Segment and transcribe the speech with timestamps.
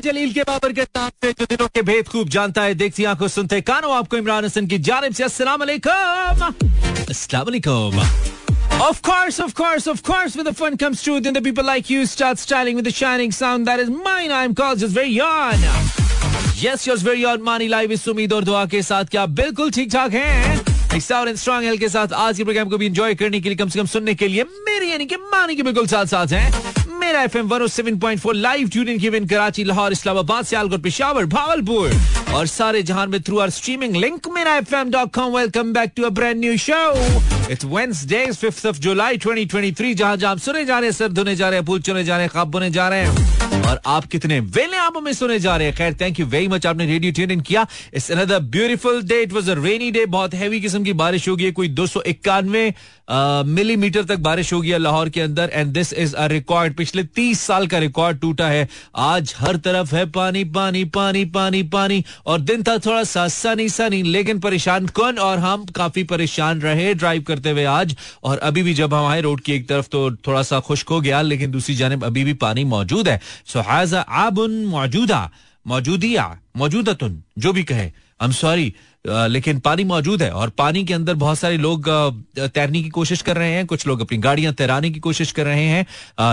[0.00, 3.60] जलील के बाबर के नाम से जो के भेद खूब जानता है देखती आँखों सुनते
[3.70, 5.24] कानों आपको इमरान हसन की जानिब से
[8.82, 11.90] Of course, of course, of course, when the fun comes true, then the people like
[11.94, 14.32] you start styling with the shining sound that is mine.
[14.36, 15.10] I'm called just very.
[16.62, 17.26] Yes, yours very.
[17.50, 17.92] Mani live
[18.82, 19.04] साथ
[19.42, 20.98] बिल्कुल ठीक ठाक हैं
[22.22, 24.44] आज के programme को भी enjoy करने के लिए कम से कम सुनने के लिए
[24.68, 26.69] मेरी यानी कि मानी के बिल्कुल साथ साथ हैं
[27.10, 31.24] मेरा F M one seven point four live tuning given Karachi Lahore Islamabad Sialkot Peshawar
[31.26, 31.94] Bahawalpur
[32.34, 35.92] और सारे जहान में थ्रू आर स्ट्रीमिंग लिंक मेरा F M dot com welcome back
[35.96, 36.82] to a brand new show
[37.50, 41.48] it's Wednesday fifth of जुलाई 2023 जहाँ जहाँ सुने जा रहे हैं, सर धुने जा
[41.48, 44.38] रहे हैं पुल चुने जा रहे हैं खाब बुने जा रहे हैं। और आप कितने
[44.40, 47.30] वेले आप हमें सुने जा रहे हैं। खैर थैंक यू वेरी मच आपने रेडियो ट्यून
[47.30, 50.92] इन किया। It's another beautiful day it was a rainy day बहुत हैवी किस्म की
[50.94, 52.72] बारिश होगी। कोई दो सौ इक्यानवे
[53.46, 57.66] मिलीमीटर तक बारिश होगी लाहौर के अंदर। And this is a record पिछले तीस साल
[57.66, 62.62] का रिकॉर्ड टूटा है। आज हर तरफ़ है पानी पानी पानी पानी पानी। और दिन
[62.62, 65.18] था थोड़ा सा सनी सनी लेकिन परेशान कौन?
[65.18, 69.20] और हम काफ़ी परेशान रहे ड्राइव करते हुए आज। और अभी भी जब हम आए
[69.20, 72.32] रोड की एक तरफ़ तो थोड़ा सा खुश्क हो गया, लेकिन दूसरी जानब अभी भी
[72.36, 75.20] पानी मौजूद है। सो हैज़ आबुन मौजूदा
[75.66, 76.24] मौजूदिया
[76.56, 78.72] मौजूदतुन जो भी कहे आई एम सॉरी
[79.04, 81.88] लेकिन पानी मौजूद है और पानी के अंदर बहुत सारे लोग
[82.38, 85.64] तैरने की कोशिश कर रहे हैं। कुछ लोग अपनी गाड़ियाँ तैराने की कोशिश कर रहे
[85.64, 85.86] हैं।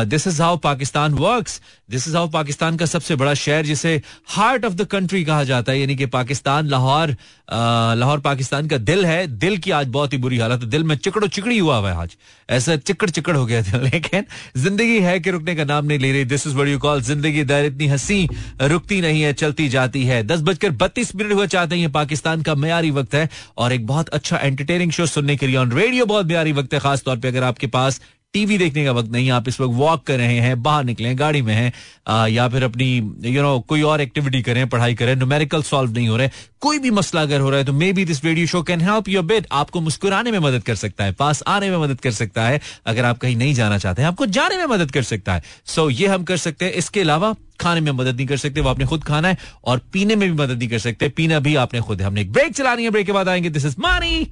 [0.09, 4.65] This is how Pakistan works this is how Pakistan का सबसे बड़ा शहर, जिसे हार्ट
[4.65, 7.15] ऑफ़ द कंट्री कहा जाता है, यानी कि पाकिस्तान, लाहौर
[7.49, 10.95] लाहौर, पाकिस्तान का दिल है। दिल की आज बहुत ही बुरी हालत है। दिल में
[10.95, 12.15] चिकड़ो चिकड़ी हुआ हुआ है आज।
[12.49, 14.25] ऐसा चिकड़ चिकड़ हो गया था लेकिन
[14.57, 17.43] ज़िंदगी है कि रुकने का नाम नहीं ले रही। This is what you call ज़िंदगी।
[17.43, 18.27] दर इतनी हँसी
[18.61, 22.55] रुकती नहीं है, चलती जाती है। दस बजकर बत्तीस मिनट हुआ, चाहते हैं पाकिस्तान का
[22.57, 26.25] म्यारी वक्त है और एक बहुत अच्छा एंटरटेनिंग शो सुनने के लिए ऑन रेडियो बहुत
[26.25, 28.01] मयारी वक्त है, खासतौर पर अगर आपके पास
[28.37, 31.41] टीवी देखने का वक्त नहीं आप इस वक्त वॉक कर रहे हैं बाहर निकले गाड़ी
[31.41, 35.91] में हैं या फिर अपनी यू नो कोई और एक्टिविटी करें पढ़ाई करें न्यूमेरिकल सॉल्व
[35.91, 36.29] नहीं हो रहे
[36.59, 39.09] कोई भी मसला अगर हो रहा है तो maybe this radio show can help
[39.09, 42.47] your bit आपको मुस्कुराने में मदद कर सकता है पास आने में मदद कर सकता
[42.47, 45.43] है अगर आप कहीं नहीं जाना चाहते हैं आपको जाने में मदद कर सकता है।
[45.65, 48.61] सो so, ये हम कर सकते हैं। इसके अलावा खाने में मदद नहीं कर सकते
[48.61, 51.55] वो आपने खुद खाना है और पीने में भी मदद नहीं कर सकते। पीना भी
[51.55, 54.27] आपने खुद है। हमने एक ब्रेक चलानी है ब्रेक के बाद आएँगे। दिस इज़ मानी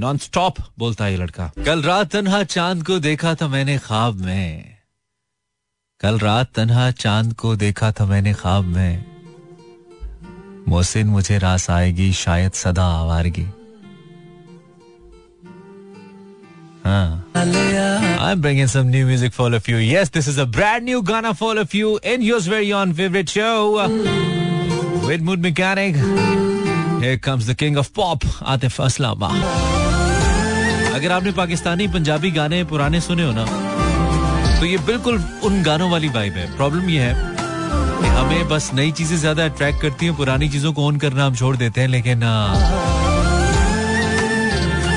[0.00, 4.76] नॉन स्टॉप बोलता है लड़का कल रात तनहा चाँद को देखा था मैंने ख्वाब में
[6.00, 9.04] कल रात तनहा चाँद को देखा था मैंने ख्वाब में
[10.68, 13.46] मोहसिन मुझे रास आएगी शायद सदा आवारगी
[18.26, 19.76] I'm bringing some new music for all of you.
[19.76, 22.92] Yes, this is a brand new Ghana for all of you in your very own
[22.92, 23.86] favorite show
[25.06, 25.96] with Mood Mechanic.
[27.02, 28.20] Here comes the king of pop,
[28.54, 29.75] Atif Aslama.
[30.96, 33.44] अगर आपने पाकिस्तानी पंजाबी गाने पुराने सुने हो ना
[34.60, 37.14] तो ये बिल्कुल उन गानों वाली वाइब है। प्रॉब्लम ये है
[37.98, 41.34] कि हमें बस नई चीज़ें ज़्यादा अट्रैक्ट करती हैं, पुरानी चीज़ों को ऑन करना हम
[41.34, 42.24] छोड़ देते हैं, लेकिन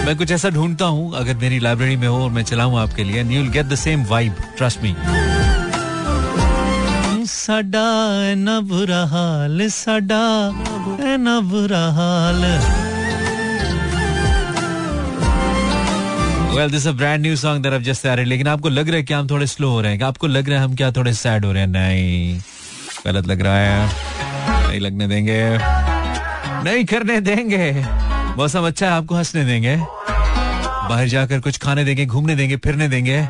[0.05, 3.23] मैं कुछ ऐसा ढूंढता हूँ, अगर मेरी लाइब्रेरी में हो और मैं चलाऊं आपके लिए
[3.25, 4.95] will get the same vibe trust मी
[8.37, 9.05] ना बुरा
[9.69, 10.23] साडा
[11.19, 12.41] ना बुरा हाल
[16.49, 19.13] well this a brand new song that just started लेकिन आपको लग रहा है कि
[19.13, 21.51] हम थोड़े स्लो हो रहे हैं। आपको लग रहा है हम क्या थोड़े सैड हो
[21.51, 21.67] रहे हैं?
[21.67, 22.39] नहीं।
[23.05, 23.89] गलत लग रहा है।
[24.69, 25.49] नहीं लगने देंगे।
[26.69, 27.85] नहीं करने देंगे।
[28.37, 29.75] मौसम अच्छा है आपको हंसने देंगे।
[30.89, 33.27] बाहर जाकर कुछ खाने देंगे घूमने देंगे फिरने देंगे।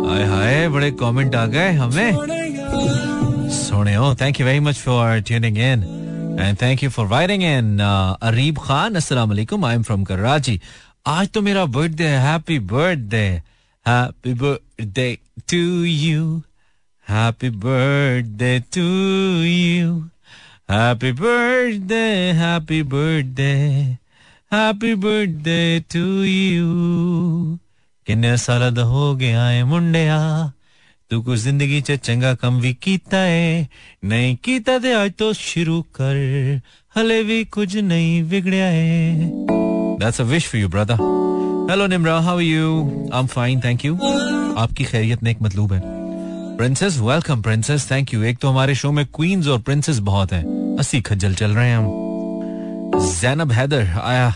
[0.09, 5.58] हाय हाय, बड़े कमेंट आ गए हमें। सोने हो thank you very much for tuning
[5.58, 5.84] in
[6.40, 7.80] and thank you for writing in
[8.30, 10.59] Areeb Khan अस्सलाम वालेकुम आई एम फ्रॉम कराची
[11.08, 13.25] आज तो मेरा बर्थडे है happy birthday
[13.86, 15.08] happy birthday
[15.52, 16.42] to you
[17.08, 18.90] happy birthday to
[19.44, 19.94] you
[20.72, 22.04] happy birthday
[22.42, 23.54] happy birthday
[24.54, 25.62] happy birthday
[25.94, 27.57] to you
[28.09, 30.17] किन्ने साल दा हो गया है मुंडिया
[31.11, 33.67] तू कुछ ज़िंदगी च चंगा कम भी कीता है
[34.06, 36.15] नहीं कीता ते आज तो शुरू कर
[36.95, 38.88] हले भी कुछ नहीं बिगड़या है
[40.01, 40.97] That's a wish for you, brother.
[41.69, 42.15] Hello, Nimra.
[42.23, 42.73] How are you?
[43.11, 43.94] I'm fine, thank you.
[44.57, 45.81] आपकी खैरियत नेक मतलूब है
[46.57, 50.44] princess welcome princess thank you एक तो हमारे शो में क्वींस और प्रिंसेस बहुत हैं
[50.79, 54.29] अस्सी खज्जल चल रहे हैं हम जैनब हैदर आया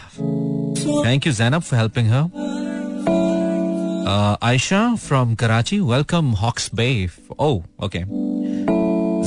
[1.05, 2.29] thank you Zainab for helping her
[4.03, 7.09] Aisha from Karachi, welcome Hawks Bay.
[7.39, 8.01] Oh, okay.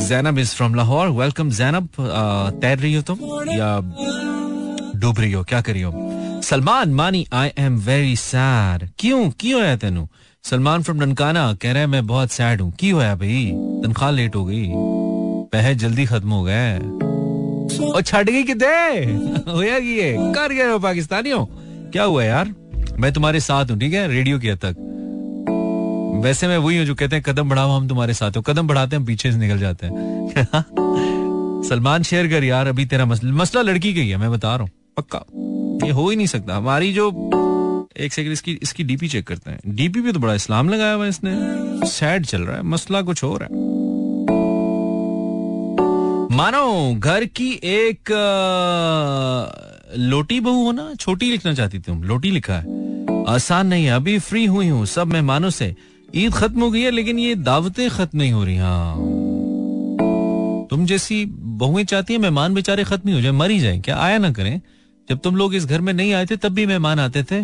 [0.08, 1.88] Zainab is from Lahore welcome Zainab
[2.60, 3.18] तैर रही हो तुम
[3.50, 3.80] या
[5.00, 5.44] डूब रही हो?
[5.44, 5.92] क्या करी हो?
[6.42, 9.30] सलमान मानी आई एम वेरी सैड क्यों?
[9.30, 10.08] क्यों है तेनू?
[10.44, 12.72] सलमान फ्रॉम ननकाना कह रहा है मैं बहुत सैड हूँ.
[12.80, 13.50] क्यों है भाई?
[13.84, 14.68] तनख्वाह लेट हो गई।
[15.52, 16.78] पैसे जल्दी खत्म हो गए।
[17.86, 19.04] और छट गई कितने?
[19.52, 21.46] होया कि ये कर गए हो पाकिस्तानियों?
[21.90, 22.54] क्या हुआ यार?
[23.00, 24.08] मैं तुम्हारे साथ हूँ, ठीक है?
[24.08, 24.74] रेडियो की तक।
[26.24, 28.96] वैसे मैं वही हूँ जो कहते हैं, कदम बढ़ाओ, हम तुम्हारे साथ हो। कदम बढ़ाते
[28.96, 30.26] हैं पीछे से निकल जाते हैं।
[31.68, 34.64] सलमान शेयर कर, यार, अभी तेरा मसला मसला लड़की का ही है, मैं बता रहा
[34.64, 35.24] हूँ। पक्का।
[35.86, 37.30] ये हो ही नहीं सकता। हमारी जो
[37.96, 41.06] एक सेकंड इसकी इसकी डीपी चेक करते हैं। डीपी भी तो बड़ा इस्लाम लगाया हुआ
[41.06, 41.32] इसने।
[41.86, 43.48] सैड चल रहा है, मसला कुछ और है।
[46.36, 47.98] मानो, घर की एक
[49.96, 52.85] लोटी बहू हो ना, छोटी लिखना चाहती थी तुम लोटी लिखा है।
[53.26, 55.74] आसान नहीं है। अभी फ्री हुई हूँ सब मेहमानों से।
[56.14, 58.94] ईद खत्म हो गई है लेकिन ये दावतें खत्म नहीं हो रही हाँ।
[60.70, 61.24] तुम जैसी
[61.58, 64.30] बहुएँ चाहती है मेहमान बेचारे खत्म नहीं हो जाए मर ही जाए। क्या आया ना
[64.32, 64.60] करें?
[65.08, 67.42] जब तुम लोग इस घर में नहीं आए थे तब भी मेहमान आते थे।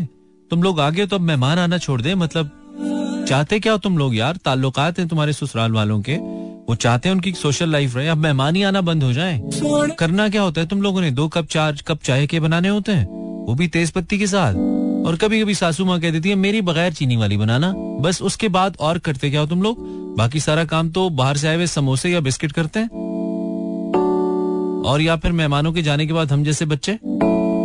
[0.50, 4.14] तुम लोग आगे तो अब मेहमान आना छोड़ दे मतलब चाहते क्या हो तुम लोग
[4.16, 4.36] यार?
[4.36, 6.16] ताल्लुकात हैं तुम्हारे ससुराल वालों के।
[6.68, 9.40] वो चाहते हैं उनकी सोशल लाइफ रहे। अब मेहमान ही आना बंद हो जाए।
[9.98, 10.66] करना क्या होता है?
[10.66, 13.06] तुम लोगों ने दो कप चार कप चाय के बनाने होते हैं।
[13.46, 14.71] वो भी तेज पत्ती के साथ।
[15.06, 18.48] और कभी कभी सासू माँ कह देती है, मेरी बगैर चीनी वाली बनाना, बस उसके
[18.48, 19.76] बाद और करते क्या हो तुम लोग?
[20.16, 22.88] बाकी सारा काम तो बाहर से आए हुए समोसे या बिस्किट करते हैं?
[24.82, 26.98] और या फिर मेहमानों के जाने के बाद हम जैसे बच्चे,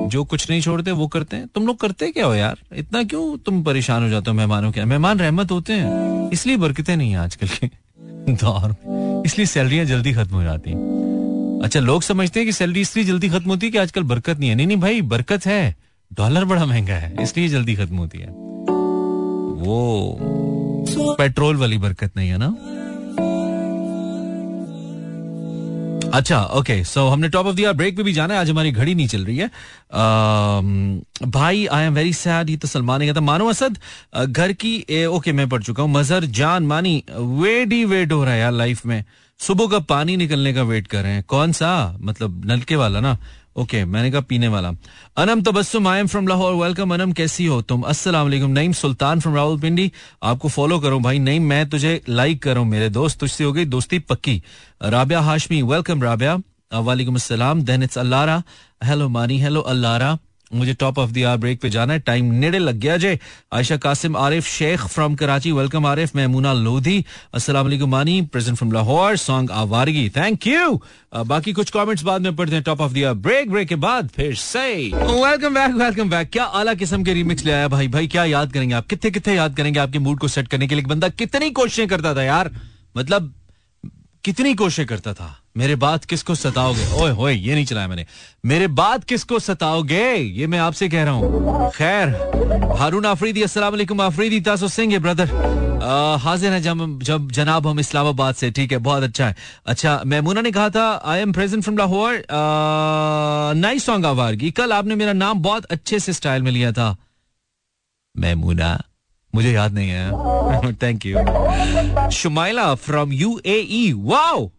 [0.07, 2.57] जो कुछ नहीं छोड़ते, वो करते हैं। तुम लोग करते क्या हो यार?
[2.75, 4.85] इतना क्यों तुम परेशान हो जाते हो मेहमानों के?
[4.85, 7.67] मेहमान रहमत होते हैं, इसलिए बरकते नहीं है आजकल के
[8.33, 12.81] दौर में। इसलिए सैलरियाँ जल्दी खत्म हो जाती हैं। अच्छा लोग समझते हैं कि सैलरी
[12.81, 15.75] इसलिए जल्दी खत्म होती है कि आजकल बरकत नहीं है। नहीं नहीं भाई, बरकत है।
[16.11, 18.29] डॉलर बड़ा महँगा है इसलिए जल्दी खत्म होती है।
[19.59, 22.55] वो पेट्रोल वाली बरकत नहीं है ना?
[26.13, 28.93] अच्छा ओके सो हमने टॉप ऑफ़ दिया ब्रेक पे भी जाना है आज हमारी घड़ी
[28.95, 33.47] नहीं चल रही है। Uh, भाई आई एम वेरी सैड ये तो सलमान कहता मानो
[33.49, 33.77] असद
[34.17, 38.33] घर की ओके मैं पढ़ चुका हूँ। मजहर जान मानी वेट ही वेट हो रहा
[38.33, 39.03] है यार लाइफ में।
[39.39, 41.97] सुबह का पानी निकलने का वेट कर रहे हैं। कौन सा?
[42.01, 43.17] मतलब नलके वाला ना।
[43.57, 44.71] ओके मैंने कहा पीने वाला।
[45.17, 47.81] Anam Tabassum I am from Lahore welcome Anam, कैसी हो तुम?
[47.83, 49.91] अस्सलाम वालेकुम। नईम सुल्तान फ्रॉम रावलपिंडी।
[50.23, 51.19] आपको फॉलो करो भाई?
[51.19, 54.41] नईम, मैं तुझे लाइक करूँ। मेरे दोस्त तुझसे हो गई दोस्ती पक्की।
[54.83, 56.37] राबिया हाशमी वेलकम राबिया।
[56.73, 58.41] वालेकुम अस्सलाम। Then it's Allara
[58.83, 60.17] hello Mani hello Allara
[60.53, 63.19] मुझे top of the hour break पे जाना है। टाइम नेड़े लग गया जे
[63.53, 68.71] आयशा कासिम, आरिफ शेख फ्रॉम कराची। वेलकम आरिफ महमूना लोधी। अस्सलाम वालेकुम Mani present from
[68.71, 70.81] Lahore song Awargi. Thank you
[71.15, 74.35] बाकी कुछ कमेंट्स बाद में पढ़ते हैं। Top of the break break के बाद फिर
[74.35, 77.87] से। वेलकम बैक वेलकम बैक क्या आला किस्म के रिमिक्स ले आया भाई?
[77.87, 78.87] भाई, क्या याद करेंगे आप?
[78.87, 80.83] कितने कितने याद करेंगे आपके मूड को सेट करने के लिए?
[80.85, 82.51] बंदा कितनी कोशिशें करता था यार।
[82.97, 83.33] मतलब
[84.23, 85.35] कितनी कोशिशें करता था?
[85.57, 86.85] मेरे बात किसको सताओगे?
[86.93, 88.05] ओए होए ये नहीं चलाया मैंने।
[88.45, 90.13] मेरे बात किसको सताओगे?
[90.13, 92.09] ये मैं आपसे कह रहा हूँ। खैर,
[92.79, 95.55] हारून आफरीदी, अस्सलाम वालेकुम आफरीदी, तासो सिंह है, ब्रदर।
[96.21, 99.35] हाजिर है जब जब जनाब हम इस्लामाबाद से, ठीक है, बहुत अच्छा है।
[99.65, 102.23] अच्छा मैमूना ने कहा था I am present from Lahore
[103.55, 106.95] nice song Awargi. कल आपने मेरा नाम बहुत अच्छे से स्टाइल में लिया था।
[108.15, 108.77] मैमूना
[109.35, 114.49] मुझे याद नहीं है। Thank you Shumaila from U A wow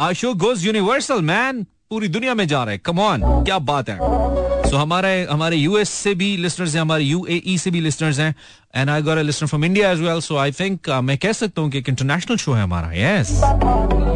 [0.00, 4.70] आशो गोज यूनिवर्सल मैन पूरी दुनिया में जा रहे कम ऑन क्या बात है। सो
[4.70, 8.34] so, हमारे हमारे यूएस से भी लिस्टर्स हैं हमारे यूएई से भी लिस्टर्स हैं।
[8.76, 11.62] And I got a listener from India as well so I think मैं कह सकता
[11.62, 12.92] हूँ कि एक इंटरनेशनल शो है हमारा.
[12.94, 13.40] Yes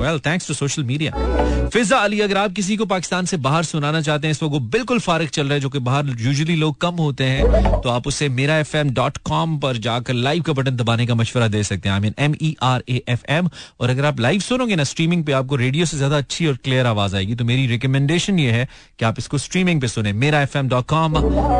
[0.00, 1.12] well thanks to social media
[1.72, 4.60] Fiza Ali अगर आप किसी को पाकिस्तान से बाहर सुनाना चाहते हैं, इस वक्त वो
[4.68, 8.06] बिल्कुल फारग चल रहा है, जो कि बाहर यूजली लोग कम होते हैं तो आप
[8.06, 11.62] उसे मेरा एफ़ एम डॉट कॉम पर जाकर लाइव का बटन दबाने का मशवरा दे
[11.62, 11.94] सकते हैं.
[11.94, 13.48] I mean M E R A F M
[13.80, 16.86] और अगर आप लाइव सुनोगे ना स्ट्रीमिंग पे आपको रेडियो से ज़्यादा अच्छी और क्लियर
[16.86, 17.34] आवाज़ आएगी.
[17.34, 18.66] तो मेरी रिकमेंडेशन ये है
[18.98, 20.12] कि आप इसको स्ट्रीमिंग पे सुने.
[20.14, 21.18] मेरा एफ़ एम डॉट कॉम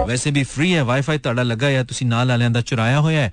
[0.09, 3.00] वैसे भी फ्री है वाई फाई तड़ा लगा या तो तुम नाल आलियांदा चुराया ਚੁਰਾਇਆ
[3.00, 3.32] ਹੋਇਆ ਹੈ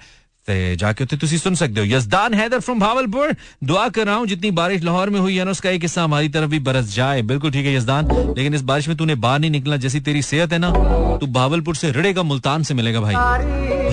[0.49, 4.27] ते जाके उत्ते तुसी सुन सकते हो यजदान हैदर फ्रॉम भावलपुर दुआ कर रहा हूँ
[4.27, 7.23] जितनी बारिश लाहौर में हुई है ना उसका एक हिस्सा हमारी तरफ भी बरस जाए
[7.25, 10.53] बिल्कुल ठीक है यजदान लेकिन इस बारिश में तूने बाहर नहीं निकला जैसी तेरी सेहत
[10.53, 10.71] है ना
[11.19, 13.15] तू भावलपुर से रड़ेगा मुल्तान से मिलेगा भाई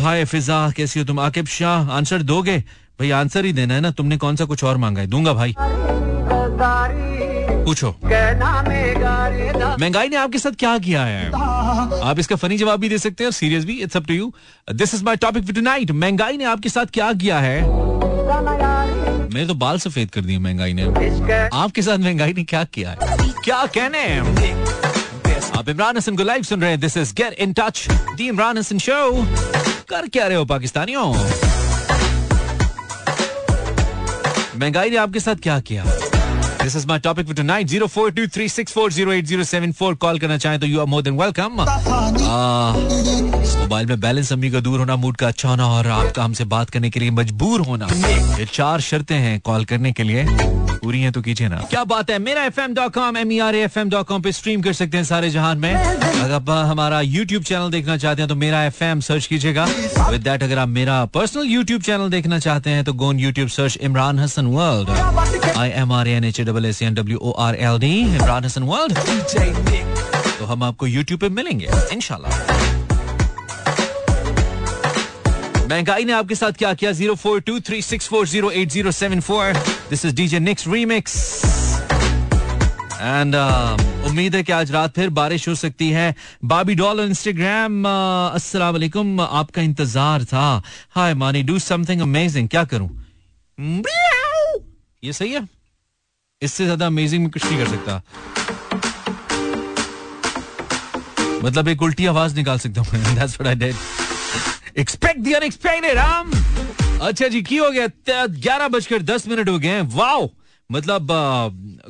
[0.02, 2.58] हाय फिजा कैसी हो तुम आकिब शाह आंसर दोगे
[3.00, 5.56] भाई आंसर ही देना है ना तुमने कौन सा कुछ और मांगा है दूंगा भाई
[7.64, 7.95] पूछो।
[9.81, 11.31] महँगाई ने आपके साथ क्या किया है?
[12.02, 14.33] आप इसका फनी जवाब भी दे सकते हैं सीरियस भी it's up to you
[14.73, 17.61] this is my topic for tonight महँगाई ने आपके साथ क्या किया है?
[19.35, 20.83] मेरे तो बाल सफ़ेद कर दिए महँगाई ने।
[21.54, 22.97] आपके साथ महँगाई ने क्या किया है?
[23.45, 24.04] क्या कहने
[25.59, 28.59] आप इमरान हसन को लाइव सुन रहे हैं। This is gate in touch the Imran
[28.59, 29.26] Hasan show
[29.88, 31.12] कर क्या रहे हो पाकिस्तानियों?
[34.59, 35.85] महँगाई ने आपके साथ क्या किया?
[36.62, 39.45] This is my topic for tonight zero four two three six four zero eight zero
[39.45, 41.52] seven four call करना चाहें तो you are more than welcome
[43.62, 46.71] mobile में बैलेंस अम्मी का दूर होना मूड का अच्छा होना और आपका हमसे बात
[46.71, 47.87] करने के लिए मजबूर होना।
[48.38, 50.26] ये चार शर्तें हैं कॉल करने के लिए।
[50.83, 52.19] पूरी हैं तो कीजिए ना। क्या बात है?
[52.19, 54.73] मेरा F M dot com M E are F M dot com पे स्ट्रीम कर
[54.73, 58.64] सकते हैं सारे जहान में। अगर आप हमारा यूट्यूब चैनल देखना चाहते हैं तो मेरा
[58.64, 59.64] एफ़ एम सर्च कीजिएगा।
[60.11, 63.78] विद दैट अगर आप मेरा पर्सनल यूट्यूब चैनल देखना चाहते हैं तो go on YouTube search
[63.83, 67.78] Imran Hasan world I am R N H double S N W O R L
[67.81, 68.95] D Imran Hasan world
[70.38, 72.28] तो हम आपको यूट्यूब पे मिलेंगे इनशाला
[75.64, 76.90] महँगाई ने आपके साथ क्या किया?
[76.92, 79.52] Zero four two three six four zero eight zero seven four.
[79.90, 81.14] This is DJ Nix remix
[83.00, 83.35] and
[84.07, 86.14] उम्मीद है कि आज रात फिर बारिश हो सकती है।
[86.45, 90.62] बाबी डॉल इंस्टाग्राम अस्सलाम वालेकुम। आपका इंतज़ार था।
[90.97, 92.90] हाय मानी डू समथिंग अमेजिंग क्या करूँ?
[95.03, 95.47] ये सही है?
[96.43, 98.03] इससे ज़्यादा अमेजिंग में कुछ नहीं कर सकता।
[101.45, 103.75] मतलब एक उल्टी आवाज़ निकाल सकता हूँ I did
[104.79, 106.31] expect the unexpected Ram.
[107.03, 107.87] अच्छा जी, की हो गया?
[108.27, 110.29] ग्यारह बजकर दस मिनट हो गए वाओ
[110.73, 111.12] मतलब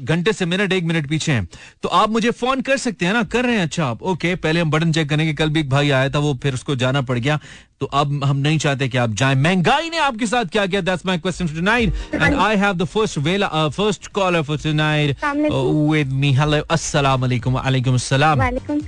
[0.03, 1.47] घंटे से मिनट एक मिनट पीछे हैं।
[1.83, 3.23] तो आप मुझे फ़ोन कर सकते हैं ना?
[3.25, 3.63] कर रहे हैं?
[3.63, 6.35] अच्छा आप ओके पहले हम बटन चेक करेंगे कल भी एक भाई आया था वो
[6.43, 7.39] फिर उसको जाना पड़ गया।
[7.81, 10.81] तो अब हम नहीं चाहते कि आप जाएँ। महँगाई ने आपके साथ क्या किया?
[10.81, 15.25] That's my question for tonight and I have the first वेला first caller for tonight
[15.25, 18.81] with me hello अस्सलाम वालेकुम वालेकुम अस्सलाम वालेकुम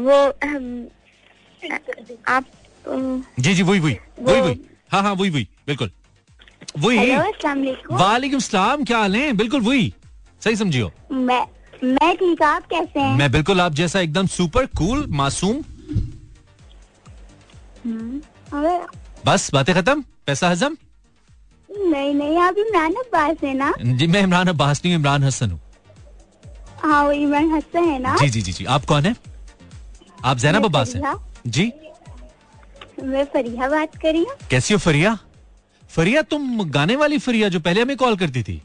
[0.00, 0.18] वो
[2.28, 2.44] आप
[3.40, 4.60] जी जी वही वही वही वही।
[4.92, 5.90] हाँ हाँ वही वही बिल्कुल।
[6.78, 7.16] वही।
[7.92, 9.32] वालेकुम। सलाम क्या हाल है?
[9.32, 9.92] बिल्कुल वही।
[10.44, 11.46] सही समझियो। मैं
[11.84, 13.16] मैं ठीक आप कैसे हैं?
[13.18, 15.56] मैं बिल्कुल आप जैसा एकदम सुपर कूल मासूम।
[17.84, 18.20] हम्म,
[19.26, 20.02] बस बातें खत्म?
[20.26, 20.76] पैसा हजम?
[21.68, 23.72] नहीं नहीं आप इमरान अब्बास है ना?
[23.80, 25.60] जी मैं इमरान अब्बास नहीं इमरान हसन हूँ।
[26.82, 28.16] हाँ वो इमरान हसन है ना?
[28.16, 29.14] जी जी जी जी। आप कौन है?
[30.24, 31.14] आप जैनब अब्बास हैं?
[31.46, 31.72] जी।
[33.02, 35.18] मैं फरिया बात कर रही हूँ। कैसी हो फरिया
[35.90, 38.60] फरिया तुम गाने वाली फरिया जो पहले हमें कॉल करती थी?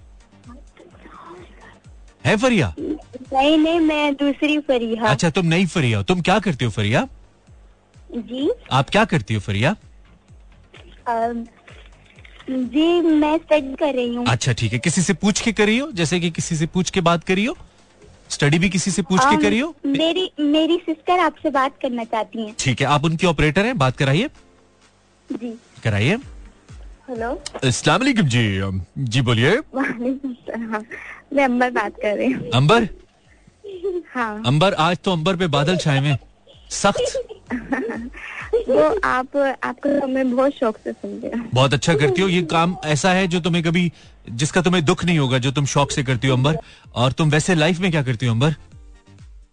[2.26, 2.74] है फरिया?
[2.80, 7.08] नहीं नहीं मैं दूसरी फरिया। अच्छा तुम नई फरिया हो। तुम क्या करती हो फरिया?
[8.10, 9.76] जी। आप क्या करती हो फरिया?
[12.50, 15.92] जी मैं स्टडी कर रही हूँ। अच्छा ठीक है। किसी से पूछ के करी हो?
[15.92, 17.56] जैसे कि किसी से पूछ के बात करी हो?
[18.30, 19.74] स्टडी भी किसी से पूछ के करी हो?
[19.86, 23.78] मेरी मेरी सिस्टर आपसे बात करना चाहती हैं। ठीक है आप उनकी ऑपरेटर हैं?
[23.78, 24.30] बात कराइए।
[25.30, 25.54] जी।
[25.84, 26.18] कराइए।
[27.08, 27.30] हेलो।
[27.64, 28.44] अस्सलाम वालेकुम जी।
[29.10, 29.50] जी बोलिए।
[31.34, 32.88] मैं अंबर बात कर रही हूँ। अंबर?
[34.14, 36.16] हाँ। अंबर आज तो अंबर पे बादल छाए हुए
[36.72, 37.18] सख्त।
[38.70, 42.42] वो आप आपको तो मैं बहुत शौक से सुनती हूँ। बहुत अच्छा करती हो। ये
[42.52, 43.92] काम ऐसा है जो तुम्हें कभी
[44.30, 46.58] जिसका तुम्हें दुख नहीं होगा जो तुम शौक से करती हो अंबर।
[46.96, 48.56] और तुम वैसे लाइफ में क्या करती हो अंबर?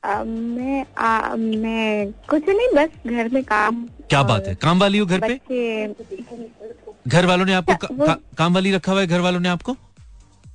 [0.04, 4.54] आ, मैं आ, मैं कुछ नहीं बस घर में काम क्या बात है?
[4.54, 5.34] काम वाली हो घर पे?
[7.08, 9.76] घर वालों ने आपको का, का, काम वाली रखा हुआ है घर वालों ने आपको?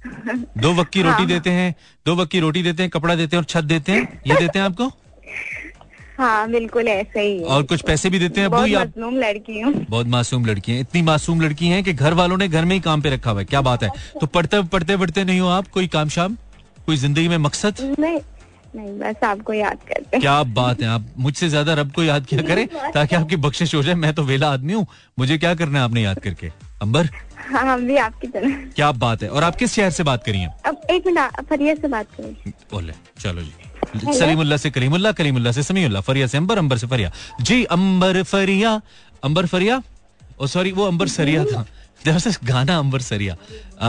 [0.57, 1.75] दो वक्त की रोटी हाँ। देते हैं
[2.05, 4.59] दो वक्त की रोटी देते हैं कपड़ा देते हैं और छत देते हैं ये देते
[4.59, 4.91] हैं आपको?
[6.17, 10.07] हाँ बिल्कुल ऐसा ही और कुछ पैसे भी देते हैं बहुत मासूम लड़की हूँ। बहुत
[10.07, 13.01] मासूम लड़की है इतनी मासूम लड़की है कि घर वालों ने घर में ही काम
[13.01, 13.89] पे रखा हुआ है क्या बात है?
[14.21, 16.37] तो पढ़ते पढ़ते पढ़ते नहीं हो आप कोई काम शाम
[16.85, 17.95] कोई ज़िंदगी में मकसद?
[17.99, 18.19] नहीं
[18.77, 22.41] नहीं बस आपको याद करते क्या बात है आप मुझसे ज़्यादा रब को याद किया
[22.47, 24.85] करें ताकि आपकी बख्शिश हो जाए मैं तो वेला आदमी हूँ
[25.19, 26.51] मुझे क्या करना है आपने याद करके?
[26.81, 27.09] अंबर?
[27.49, 30.47] हाँ हम भी आपकी तरह। क्या बात है और आप किस शहर से बात करिए
[30.65, 35.63] अब एक मिनट फरिया से बात करें। बोले चलो जी। सलीमुल्ला से कलीमुल्ला कलीमुल्ला से
[35.63, 38.81] समीउल्ला फरिया से अंबर अंबर से फरिया। जी अंबर फरिया
[39.23, 39.81] अंबर फरिया?
[40.41, 41.65] ओ सॉरी वो अंबर सरिया था।
[42.43, 43.35] गाना अंबर सरिया।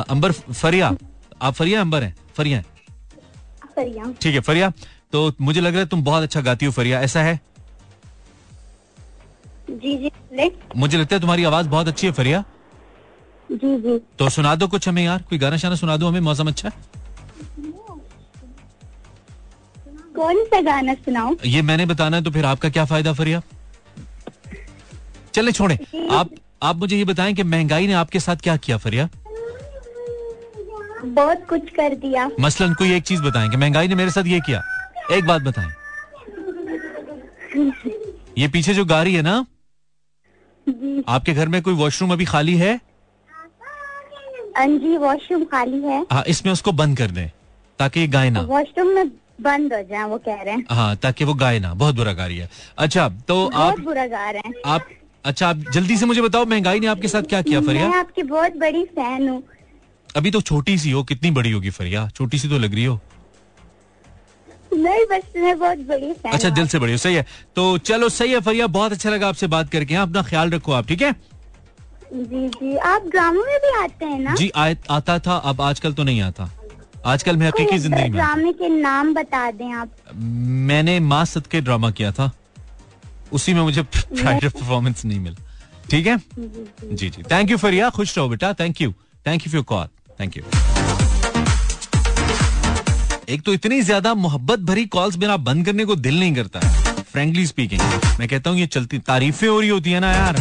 [0.09, 0.97] अंबर फरिया
[1.43, 2.15] आप फरिया अंबर हैं?
[2.37, 2.63] फरिया
[3.79, 4.73] फरिया। ठीक है फरिया।
[5.13, 7.41] तो मुझे लग रहा है तुम बहुत अच्छा गाती हो फरिया। ऐसा है?
[9.71, 10.11] जी जी
[10.77, 12.45] मुझे लगता है तुम्हारी आवाज़ बहुत अच्छी है फरिया।
[13.53, 16.49] जी जी। तो सुना दो कुछ हमें यार कोई गाना शाना सुना दो हमें मौसम
[16.49, 16.73] अच्छा
[20.17, 23.41] कौन सा गाना सुनाओ ये मैंने बताना है तो फिर आपका क्या फ़ायदा फरिया?
[25.35, 25.79] चले छोड़े।
[26.11, 26.31] आप
[26.63, 29.09] आप मुझे ये बताएँ कि महँगाई ने आपके साथ क्या किया फरिया?
[31.05, 34.41] बहुत कुछ कर दिया। मसलन कोई एक चीज़ बताएँ कि महँगाई ने मेरे साथ ये
[34.41, 34.63] किया।
[35.13, 35.71] एक बात बताएँ।
[38.39, 39.45] ये पीछे जो गाड़ी है ना
[41.09, 42.75] आपके घर में कोई वॉशरूम अभी खाली है?
[44.57, 47.27] हाँ जी वॉशरूम खाली है। हाँ इसमें उसको बंद कर दें
[47.79, 49.09] ताकि ये गाय ना वॉशरूम में
[49.41, 52.27] बंद हो जाए वो कह रहे हैं। हाँ ताकि वो गाय ना बहुत बुरा गा
[52.27, 54.89] रही है। अच्छा तो बहुत बुरा गा रहे हैं। आप
[55.25, 58.23] अच्छा आप जल्दी से मुझे बताओ महँगाई ने आपके साथ क्या किया फरिया मैं आपकी
[58.23, 59.43] बहुत बड़ी फ़ैन हूँ।
[60.17, 62.09] अभी तो छोटी सी हो कितनी बड़ी होगी फरिया?
[62.09, 63.01] छोटी सी तो लग रही हो।
[64.75, 67.25] नहीं बस मैं बहुत बड़ी अच्छा दिल से बड़ी हो सही है।
[67.57, 70.73] तो चलो सही है फरिया बहुत अच्छा लगा आपसे बात करके। हाँ, अपना ख्याल रखो
[70.73, 71.13] आप ठीक है?
[72.13, 74.35] जी जी। आप ड्रामों में भी आते हैं ना?
[74.35, 76.51] जी आय, आता था अब आजकल तो नहीं आता।
[77.07, 81.91] आजकल मैं हकीकी ज़िंदगी में ड्रामे के नाम बता दें आप। मैंने माँ सदके ड्रामा
[81.91, 82.31] किया था।
[83.33, 85.45] उसी में मुझे प्राइड परफॉर्मेंस नहीं मिला।
[85.91, 86.17] ठीक है?
[86.39, 87.91] जी जी। Thank you Faria.
[87.91, 88.93] खुश रहो बेटा। Thank you
[89.27, 89.89] thank you for call
[90.21, 90.43] thank you
[93.29, 96.61] एक तो इतनी ज़्यादा मोहब्बत भरी कॉल्स मेरा बंद करने को दिल नहीं करता
[97.03, 97.81] फ्रेंकली स्पीकिंग
[98.19, 100.37] मैं कहता हूँ, ये चलती, तारीफें हो रही होती है ना यार।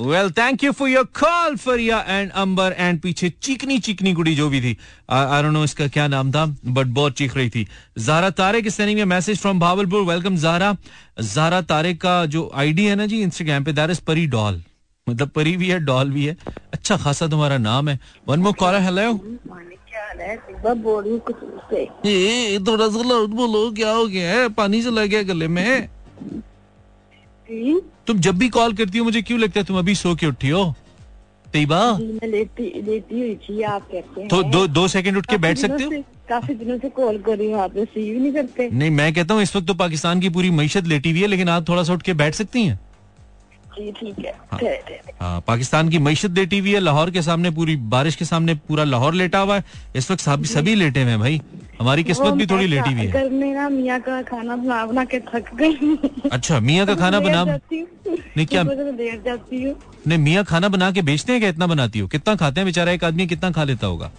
[0.00, 4.48] Well thank you for your call Faria and Ambar and पीछे चीकनी चीकनी गुड़ी जो
[4.48, 4.76] भी थी।
[5.10, 7.66] आई डोंट नो इसका क्या नाम था बट बहुत चीख रही थी।
[7.98, 10.02] जारा तारे की sending message from Bahawalpur.
[10.04, 10.76] Welcome Zara.
[11.24, 14.62] Zara Tare का जो आईडी है ना जी इंस्टाग्राम पे दैट इज़ परी डॉल
[15.08, 16.36] मतलब परी भी है डॉल भी है।
[16.72, 17.98] अच्छा खासा तुम्हारा नाम है।
[18.28, 19.12] वन मोर कॉलर हेलो
[22.66, 24.48] थोड़ा सा लाउड बोलो क्या हो गया है?
[24.50, 25.88] पानी चला गया गले में।
[28.06, 30.48] तुम जब भी कॉल करती हो मुझे क्यों लगता है तुम अभी सो के उठी
[30.48, 30.74] हो?
[31.46, 35.58] तैयबा लेटी लेटी हुई थी आप कहते हैं तो दो दो सेकंड उठ के बैठ
[35.58, 35.90] सकते हो?
[36.28, 39.42] काफ़ी दिनों से कॉल कर रही हूँ आप रिसीव नहीं करते। नहीं मैं कहता हूँ
[39.42, 42.02] इस वक्त तो पाकिस्तान की पूरी मीशत लेटी हुई है लेकिन आप थोड़ा सा उठ
[42.02, 42.78] के बैठ सकती हैं।
[43.78, 47.76] जी ठीक है। ठहरे। हाँ, पाकिस्तान की मीशत लेटी हुई है लाहौर के सामने पूरी
[47.76, 49.64] बारिश के सामने पूरा लाहौर लेटा हुआ है।
[49.96, 51.40] इस वक्त सभी सभी लेटे हुए हैं भाई।
[51.80, 55.04] हमारी किस्मत भी थोड़ी लेटी हुई है। घर में ना मियाँ का खाना बना बना
[55.04, 55.96] के थक गई
[56.28, 60.90] अच्छा मियाँ का खाना बना नहीं, क्या- इस देर जाती हूँ। नहीं मियाँ खाना बना
[60.90, 61.50] के बेचते हैं क्या?
[61.50, 62.08] इतना बनाती हो?
[62.08, 62.92] कितना खाते हैं बेचारा?
[62.92, 64.12] एक आदमी कितना खा लेता होगा?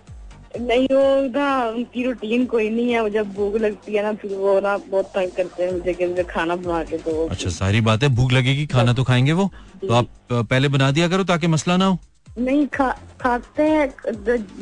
[0.51, 4.59] नहीं वो ना उनकी रूटीन कोई नहीं है जब भूख लगती है ना फिर वो
[4.59, 8.03] ना बहुत तंग करते हैं मुझे कि मुझे खाना बना के दो। अच्छा सारी बात
[8.03, 9.49] है भूख लगेगी खाना तो खाएँगे वो?
[9.81, 11.97] तो आप पहले बना दिया करो ताकि मसला ना हो?
[12.39, 12.89] नहीं खा
[13.21, 13.87] खाते हैं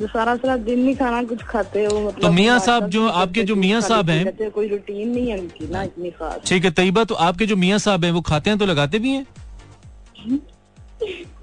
[0.07, 3.55] सारा सारा दिन नहीं खाना कुछ खाते हो मतलब तो मियाँ साहब जो आपके जो
[3.55, 7.15] मियाँ साहब हैं- कोई रूटीन नहीं है उनकी ना इतनी खास। ठीक है तैयबा तो
[7.27, 9.25] आपके जो मियाँ साहब हैं वो खाते हैं तो लगाते भी हैं?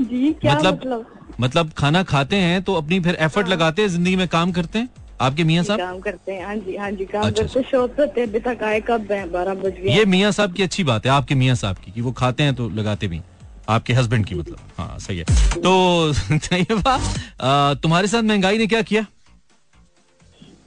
[0.03, 1.07] जी क्या मतलब-
[1.41, 4.89] मतलब, खाना खाते हैं तो अपनी फिर एफर्ट लगाते हैं ज़िंदगी में काम करते हैं?
[5.21, 5.79] आपके मियाँ साहब?
[5.81, 9.13] काम करते हैं हाँ जी हाँ जी काम अच्छा, करते थे अभी तक आए कब
[9.13, 11.91] है बारह बज गए ये मियाँ साहब की अच्छी बात है आपके मियाँ साहब की
[11.93, 13.21] कि वो खाते हैं तो लगाते भी
[13.69, 15.25] आपके हस्बैंड की मतलब हाँ सही है।
[15.57, 16.13] तो
[17.83, 19.07] तुम्हारे साथ महँगाई ने क्या किया?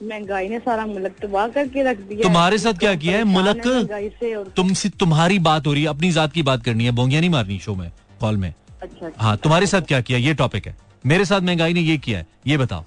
[0.03, 3.23] महँगाई ने सारा मुल्क तबाह करके रख दिया तुम्हारे साथ क्या किया है?
[3.23, 7.29] मुल्क तुमसे तुम्हारी बात हो रही है अपनी जात की बात करनी है बोंगिया नहीं
[7.29, 10.17] मारनी शो में कॉल में। अच्छा हाँ तुम्हारे साथ क्या किया?
[10.19, 12.83] ये टॉपिक है। मेरे साथ महँगाई ने ये किया है। ये बताओ।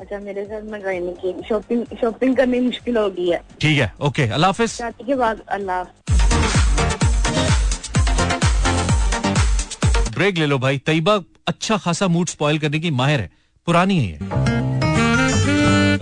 [0.00, 3.92] अच्छा मेरे साथ महँगाई ने की शॉपिंग शॉपिंग करनी मुश्किल हो गई है। ठीक है
[4.00, 5.82] ओके अल्लाह हाफिज। के बाद अल्लाह
[10.14, 13.30] ब्रेक ले लो भाई। तैयबा अच्छा खासा मूड स्पॉइल करने की माहिर है।
[13.66, 14.61] पुरानी है ये।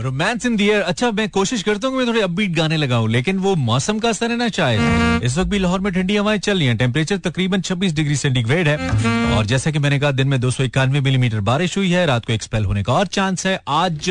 [0.00, 3.54] रोमांस इन दियर अच्छा मैं कोशिश करता हूँ मैं थोड़े अपबीट गाने लगाऊँ, लेकिन वो
[3.56, 6.66] मौसम का असर है ना शायद इस वक्त भी लाहौर में ठंडी हवाएँ चल रही
[6.66, 8.76] हैं। टेम्परेचर तकरीबन 26 डिग्री सेंटीग्रेड है।
[9.36, 12.26] और जैसा कि मैंने कहा, दिन में दो सौ इक्यानवे मिलीमीटर बारिश हुई है, रात
[12.26, 14.10] को एक्सपेल होने का और चांस है। आज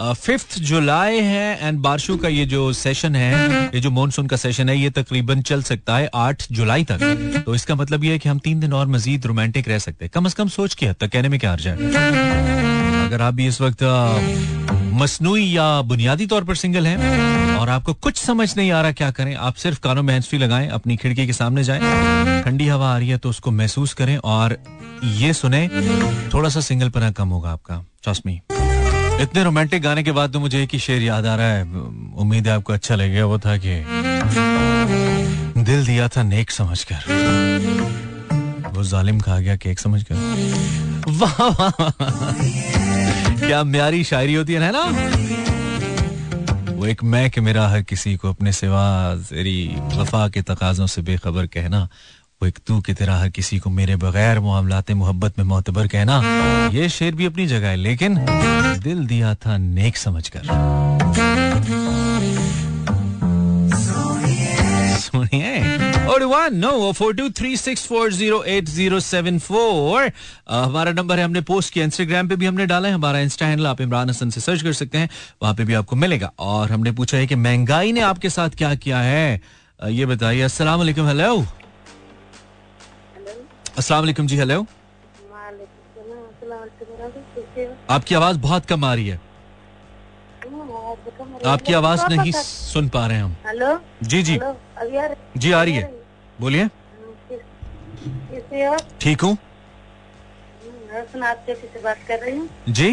[0.00, 4.68] फिफ्थ जुलाई है एंड बारिशों का ये जो सेशन है, ये जो मानसून का सेशन
[4.68, 8.28] है, ये तकरीबन चल सकता है आठ जुलाई तक। तो इसका मतलब ये है कि
[8.28, 10.96] हम तीन दिन और मजीद रोमांटिक रह सकते हैं। कम अज कम सोच के हद
[11.00, 11.76] तक कहने में क्या अर्ज़ है?
[13.06, 13.82] अगर आप भी इस वक्त
[14.92, 19.10] मसनूई या बुनियादी तौर पर सिंगल हैं और आपको कुछ समझ नहीं आ रहा क्या
[19.10, 21.80] करें, आप सिर्फ़ कानों में हैंड्स लगाएँ, अपनी खिड़की के सामने जाएँ,
[22.44, 24.56] ठंडी हवा आ रही है तो उसको महसूस करें और
[25.16, 25.68] ये सुने
[26.34, 28.40] थोड़ा सा सिंगल पना कम होगा आपका ट्रस्ट मी
[29.22, 32.46] इतने रोमांटिक गाने के बाद तो मुझे एक ही शेर याद आ रहा है, उम्मीद
[32.48, 33.84] है आपको अच्छा लगेगा, वो था कि
[35.62, 37.00] दिल दिया था नेक समझकर।
[38.74, 40.14] वो जालिम खा गया, केक समझकर।
[41.10, 41.80] वाह वाह।
[43.46, 44.84] क्या म्यारी शायरी होती है ना?
[46.72, 48.84] वो एक मैं कि मेरा हर किसी को अपने सिवा
[49.30, 51.88] तेरी वफा के तकाजों से बेखबर कहना।
[52.42, 56.20] वो एक तू की तेरा हर किसी को मेरे बगैर मामलाते मोहब्बत में मोतबर कहना।
[56.72, 58.16] ये शेर भी अपनी जगह है, लेकिन
[58.82, 60.40] दिल दिया था नेक समझकर।
[66.12, 70.10] सुनिए और one no four two three six four zero eight zero seven four.
[70.50, 73.66] हमारा नंबर है हमने पोस्ट किया इंस्टाग्राम पे भी हमने डाला है हमारा इंस्टा हैंडल
[73.66, 75.08] आप इमरान हसन से सर्च कर सकते हैं
[75.42, 78.74] वहाँ पे भी आपको मिलेगा। और हमने पूछा है कि महँगाई ने आपके साथ क्या
[78.74, 79.40] किया है?
[79.90, 81.34] ये बताइए अस्सलाम वालेकुम हेलो
[83.78, 84.66] अस्सलाम वालेकुम जी हेलो
[87.90, 89.20] आपकी आवाज़ बहुत कम आ रही है।
[91.46, 94.38] आपकी आवाज़ नहीं सुन पा रहे हैं हम। हेलो जी जी।
[95.36, 96.01] जी आ रही है।
[96.42, 96.68] बोलिए।
[99.00, 99.36] ठीक हूँ।
[100.92, 102.90] हुस्ना आप जैसी से बात कर रही हूँ। जी।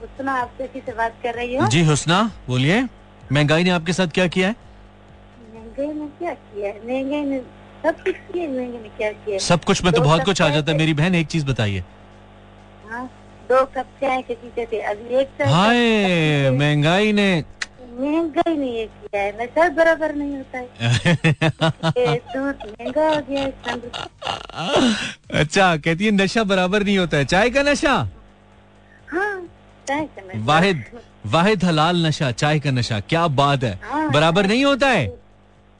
[0.00, 1.68] हुस्ना आप जैसी से बात कर रही हूँ?
[1.68, 2.82] जी हुसना बोलिए।
[3.32, 4.54] महँगाई ने आपके साथ क्या किया है?
[5.54, 6.78] महँगाई ने क्या किया है?
[6.86, 7.40] महँगाई ने
[7.84, 10.72] सब कुछ किया महँगाई ने क्या किया सब कुछ में तो बहुत कुछ आ जाता
[10.72, 11.82] है। मेरी बहन एक चीज़ बताइए।
[12.86, 13.04] हाँ,
[13.48, 17.28] दो कप चाय के पीते थे। अभी एक हाय महँगाई ने
[18.00, 20.66] महँगाई ने ये किया है। नशा बराबर नहीं होता है।
[22.34, 27.62] दूध महँगा हो गया है अच्छा कहती है नशा बराबर नहीं होता है। चाय का
[27.62, 27.94] नशा?
[29.12, 29.34] हाँ
[29.88, 30.84] चाय का नशा। वाहिद
[31.26, 35.06] वाहिद हलाल नशा चाय का नशा क्या बात है। हाँ, बराबर नहीं होता है?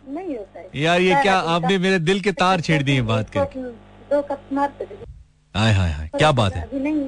[0.08, 4.20] नहीं होता है। यार ये क्या आपने मेरे दिल के तार छेड़ दिए बात दो
[4.22, 4.84] कप मारते
[5.54, 7.06] हाय हाय हाय क्या बात है। नहीं।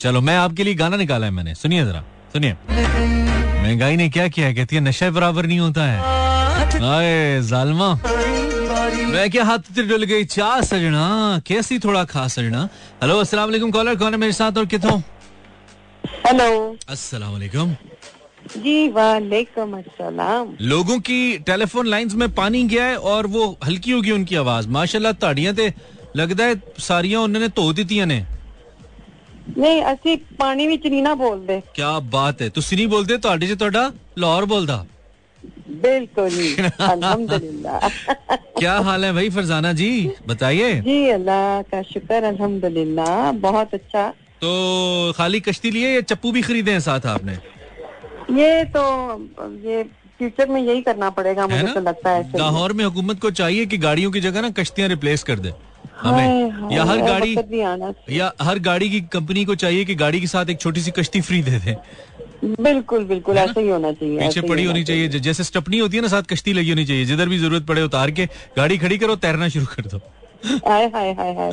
[0.00, 2.56] चलो मैं आपके लिए गाना निकाला है मैंने। सुनिए जरा। सुनिए।
[3.62, 5.98] महँगाई ने क्या किया कहती है नशा बराबर नहीं होता है।
[6.82, 7.88] आए जालमा।
[9.12, 10.24] मैं क्या हाथ तिर डुल गई?
[10.26, 11.40] चार सजना?
[11.46, 12.68] कैसी थोड़ा खा सजना?
[13.02, 14.96] हेलो अस्सलाम वालेकुम कॉलर कौन है मेरे साथ और कितो?
[16.26, 17.74] हेलो। अस्सलाम वालेकुम
[18.56, 24.10] जी वालेकुम अस्सलाम। लोगों की टेलीफोन लाइंस में पानी गया है और वो हल्की होगी
[24.10, 25.72] उनकी आवाज़। माशाल्लाह ताड़ियाँ थे
[26.16, 28.24] लगता है सारियाँ उन्होंने धो दी ने
[29.57, 33.57] ਨਹੀਂ ਅਸੀਂ ਪਾਣੀ ਵਿੱਚ ਨਹੀਂ ਨਾ ਬੋਲਦੇ क्या बात है ਤੁਸੀਂ ਨਹੀਂ ਬੋਲਦੇ ਤੁਹਾਡੇ ਚ
[33.59, 34.85] ਤੁਹਾਡਾ ਲਾਹੌਰ ਬੋਲਦਾ
[35.81, 36.45] बिल्कुल ही
[36.83, 37.83] अल्हम्दुलिल्लाह
[38.59, 39.89] क्या हाल है भाई फरजाना जी
[40.29, 43.11] बताइए जी अल्लाह का शुक्र अल्हम्दुलिल्लाह
[43.43, 44.05] बहुत अच्छा
[44.43, 44.53] तो
[45.17, 47.35] खाली कश्ती लिए या चप्पू भी खरीदे हैं साथ आपने
[48.39, 48.83] ये तो
[49.67, 49.77] ये
[50.19, 52.83] फ्यूचर में यही करना पड़ेगा है मुझे ना तो लगता है ऐसे ही। लाहौर में
[52.85, 55.59] हुकूमत को चाहिए कि गाड़ियों की जगह ना कश्तियां रिप्लेस कर दे हाय,
[56.02, 57.36] हमें। या हर गाड़ी।
[58.10, 61.20] या हर गाड़ी की कंपनी को चाहिए कि गाड़ी के साथ एक छोटी सी कश्ती
[61.20, 61.76] फ्री दे दे।
[62.44, 66.08] बिल्कुल बिल्कुल ऐसा ही होना चाहिए पीछे पड़ी होनी चाहिए। जैसे स्टपनी होती है ना
[66.08, 69.48] साथ कश्ती लगी होनी चाहिए। जिधर भी ज़रूरत पड़े उतार के गाड़ी खड़ी करो तैरना
[69.48, 70.00] शुरू कर दो।
[70.68, 71.50] हाय हाय हाय हाय।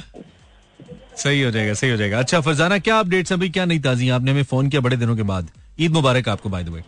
[1.17, 4.31] सही हो जाएगा सही हो जाएगा। अच्छा फरजाना क्या अपडेट्स अभी क्या नहीं ताजी आपने
[4.31, 6.83] हमें फ़ोन किया बड़े दिनों के बाद। ईद मुबारक आपको बाय द वे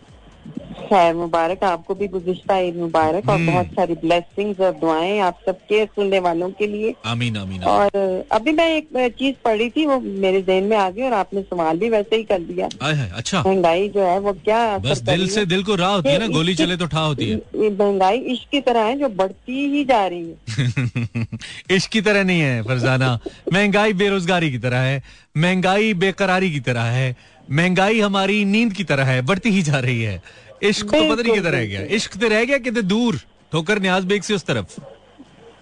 [0.92, 5.84] खैर मुबारक आपको भी गुजश्ता ईद मुबारक और बहुत सारी ब्लेसिंग्स और दुआएँ आप सबके
[5.86, 10.42] सुनने वालों के लिए। आमीन आमीन और अभी मैं एक चीज़ पढ़ी थी वो मेरे
[10.42, 12.68] जहन में आ गई और आपने सवाल भी वैसे ही कर दिया।
[13.16, 16.26] अच्छा। महँगाई जो है वो क्या बस दिल से दिल को राह होती है ना
[16.28, 17.36] गोली चले तो ठा होती है।
[17.70, 21.26] महँगाई इश्क की तरह है जो बढ़ती ही जा रही है।
[21.76, 23.18] इश्क की तरह नहीं है फरजाना।
[23.52, 25.02] महँगाई बेरोजगारी की तरह है
[25.36, 27.14] महँगाई बेकरारी की तरह है
[27.50, 30.20] महँगाई हमारी नींद की तरह है बढ़ती ही जा रही है।
[30.62, 33.16] इश्क तो पता नहीं किधर रह गया। इश्क तो रह गया कितने दूर
[33.52, 34.80] ठोकर न्याज बेग से उस तरफ़।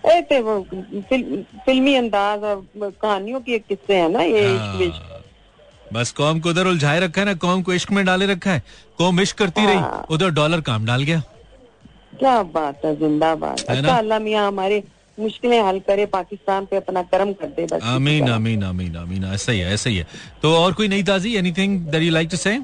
[0.05, 0.55] वो
[1.09, 5.21] फिल, फिल्मी अंदाज और कहानियों के किस्से है ना ये इश्क हाँ,
[5.93, 8.63] बस कौम को उधर उलझाए रखा है ना कौम को इश्क में डाले रखा है।
[8.99, 11.23] कौम इश्क करती हाँ। रही उधर डॉलर काम डाल गया।
[12.19, 14.83] क्या बात है जिंदाबाद। है अच्छा अल्लाह मियाँ हमारे
[15.19, 19.53] मुश्किलें हल करे पाकिस्तान पे अपना कर्म कर दे बस। आमीन आमीन आमीन आमीन। ऐसा
[19.53, 20.07] ही है ऐसा ही है।
[20.43, 22.59] तो और कोई नई ताजी anything that you like to say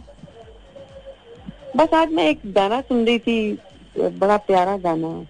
[1.77, 3.59] बस आज मैं एक गाना सुन रही थी
[3.99, 5.27] बड़ा प्यारा गाना।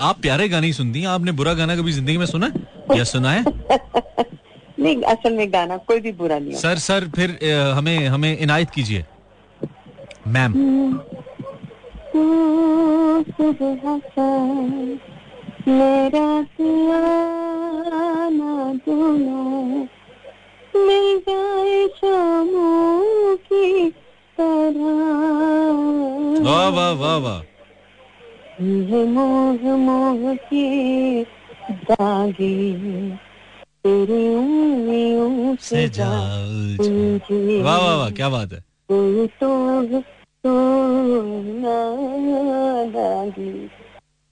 [0.00, 2.50] आप प्यारे गाने ही सुनती हैं आपने बुरा गाना कभी ज़िंदगी में सुना
[2.96, 3.44] या सुना है?
[4.80, 7.38] नहीं असल में गाना कोई भी बुरा नहीं सर सर फिर
[7.76, 9.04] हमें हमें इनायत कीजिए।
[10.26, 10.52] मैम।
[15.68, 16.26] मेरा
[20.76, 23.90] मिल जाए शामों की
[26.44, 27.40] वाह वाह वाह वाह।
[28.64, 31.22] मोह मोह के
[31.72, 32.70] दागे
[33.84, 35.86] तेरी उंगलियों से।
[37.62, 39.84] वाह वाह वाह क्या बात है। कोई तो
[40.46, 40.54] तो
[41.42, 41.78] ना
[42.98, 43.52] लागे।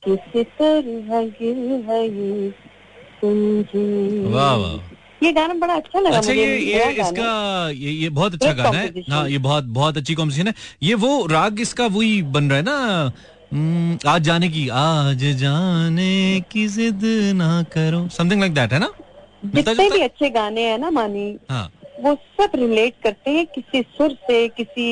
[0.08, 2.08] किस तरह गिर है
[4.32, 4.93] वाह वाह।
[5.24, 8.78] ये गाना बड़ा अच्छा लगा अच्छा मुझे ये ये इसका ये ये बहुत अच्छा गाना
[8.78, 9.04] है.
[9.10, 12.64] हाँ ये बहुत बहुत अच्छी कॉम्पोजिशन है। ये वो राग इसका वही बन रहा है
[12.64, 13.12] ना
[13.52, 17.00] हम्म, आज जाने की आज जाने की जिद
[17.36, 18.90] ना करो। समथिंग लाइक दैट है ना?
[19.44, 24.12] जितने भी अच्छे गाने हैं ना मानी हाँ। वो सब रिलेट करते हैं किसी सुर
[24.26, 24.86] से किसी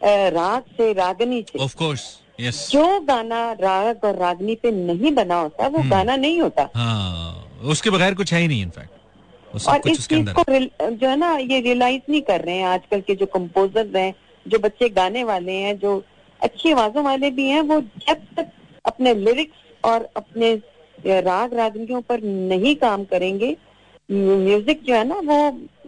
[0.00, 2.02] राग से रागनी से। ऑफ़ कोर्स
[2.40, 6.68] यस जो गाना राग और रागनी पे नहीं बना होता वो हम्म। गाना नहीं होता।
[6.74, 8.96] हाँ उसके बगैर कुछ है ही नहीं इनफैक्ट
[9.54, 10.42] और इस चीज़ को
[10.90, 14.14] जो है ना ये रियलाइज़ नहीं कर रहे हैं आजकल के जो कंपोजर्स हैं
[14.46, 16.02] जो बच्चे गाने वाले हैं जो
[16.42, 18.50] अच्छी आवाजों वाले भी हैं वो जब तक
[18.84, 20.54] अपने लिरिक्स और अपने
[21.20, 23.56] राग रागनियों पर नहीं काम करेंगे
[24.08, 25.38] म्यूज़िक जो है ना वो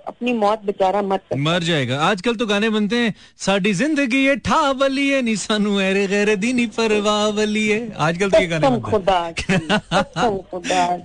[0.09, 3.15] अपनी मौत बेचारा मत कर मर जाएगा। आजकल तो गाने बनते हैं
[3.47, 8.41] साडी ज़िंदगी ये ठा बलिए नी सानू एरे गैरे दी नी परवाह बलिए आजकल तो
[8.41, 9.35] ये गाने बनते हैं।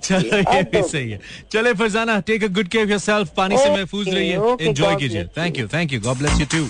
[0.00, 1.20] चलो ये भी सही है।
[1.52, 5.58] चले Farzana take a good care of yourself पानी से महफूज रहिए एंजॉय कीजिए। Thank
[5.58, 6.64] you thank you God bless you too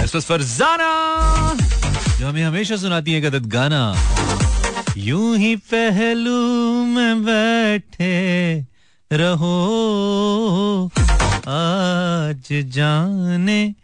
[0.00, 0.90] this was Farzana
[2.20, 3.82] जो हमें हमेशा सुनाती है गदत गाना।
[4.98, 6.40] यूँ ही पहलू
[6.84, 8.14] में बैठे
[9.10, 9.54] रहो।
[11.48, 13.74] आज जाने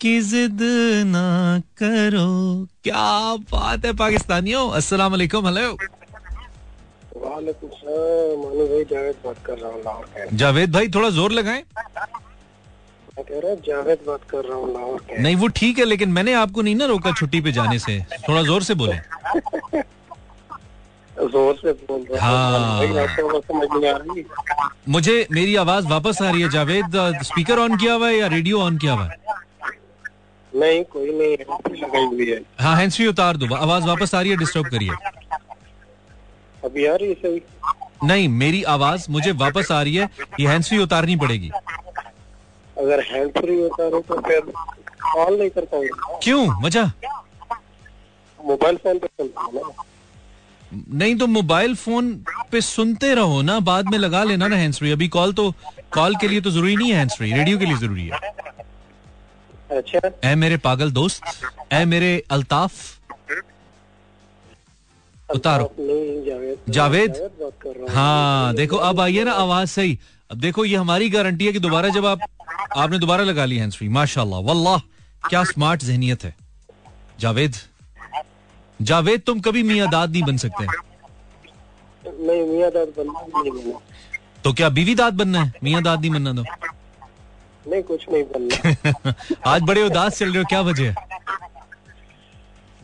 [0.00, 0.58] की जिद
[1.06, 4.68] ना करो। क्या बात है पाकिस्तानियों?
[4.78, 5.76] अस्सलाम वालेकुम हेलो
[8.84, 11.62] जावेद बात कर रहा हूँ लाहौर के। जावेद भाई थोड़ा ज़ोर लगाएँ।
[13.16, 16.08] मैं कह रहा हूँ जावेद बात कर रहा हूँ लाहौर नहीं वो ठीक है लेकिन
[16.12, 17.98] मैंने आपको नहीं ना रोका छुट्टी पे जाने से।
[18.28, 18.96] थोड़ा ज़ोर से बोले।
[21.16, 22.80] ज़ोर से बोल रहा हाँ।
[24.88, 28.60] मुझे मेरी आवाज़ वापस आ रही है जावेद स्पीकर ऑन किया हुआ है या रेडियो
[28.60, 29.22] ऑन किया हुआ है?
[30.52, 31.44] नहीं कोई नहीं है
[32.30, 34.90] है। हाँ हैंड्स फ्री उतार दो आवाज़ वापस आ रही है डिस्टर्ब करिए।
[36.64, 37.40] अभी आ रही है सही?
[38.04, 40.08] नहीं मेरी आवाज़ मुझे वापस आ रही है
[40.40, 41.50] ये हैंड्स फ्री उतारनी पड़ेगी।
[42.76, 46.46] अगर हैंड फ्री होता रहे तो फिर कॉल नहीं कर पाऊँगा। क्यों?
[46.62, 46.84] मज़ा।
[48.40, 49.60] मोबाइल फ़ोन पे चलता है ना।
[50.74, 52.12] नहीं तो मोबाइल फ़ोन
[52.52, 55.50] पे सुनते रहो ना बाद में लगा लेना ना हैंड्स फ्री अभी कॉल तो
[55.94, 58.18] कॉल के लिए तो ज़रूरी नहीं है हैंड्स फ्री रेडियो के लिए ज़रूरी है।
[59.72, 61.22] अच्छा। ए मेरे पागल दोस्त
[61.72, 62.72] ए मेरे अल्ताफ।
[65.28, 65.70] उतारो।
[66.70, 67.20] जावेद।
[67.90, 69.98] हूँ। देखो अब आइए ना आवाज़ सही।
[70.30, 72.20] अब देखो ये हमारी गारंटी है कि दोबारा जब आप
[72.76, 74.78] आपने दोबारा लगा ली हैंड्स फ्री माशाल्लाह वल्लाह
[75.28, 76.34] क्या स्मार्ट जहनियत है।
[77.20, 77.54] जावेद?
[78.82, 80.66] जावेद तुम कभी मियाँ दाद नहीं बन सकते?
[82.26, 83.78] नहीं मियाँ दाद बनना
[84.44, 85.52] तो क्या बीवी दाद बनना है?
[85.64, 86.44] मियाँ दाद नहीं बनना तो।
[87.70, 89.14] नहीं कुछ नहीं बनना।
[89.46, 90.94] आज बड़े उदास चल रहे हो क्या वजह है?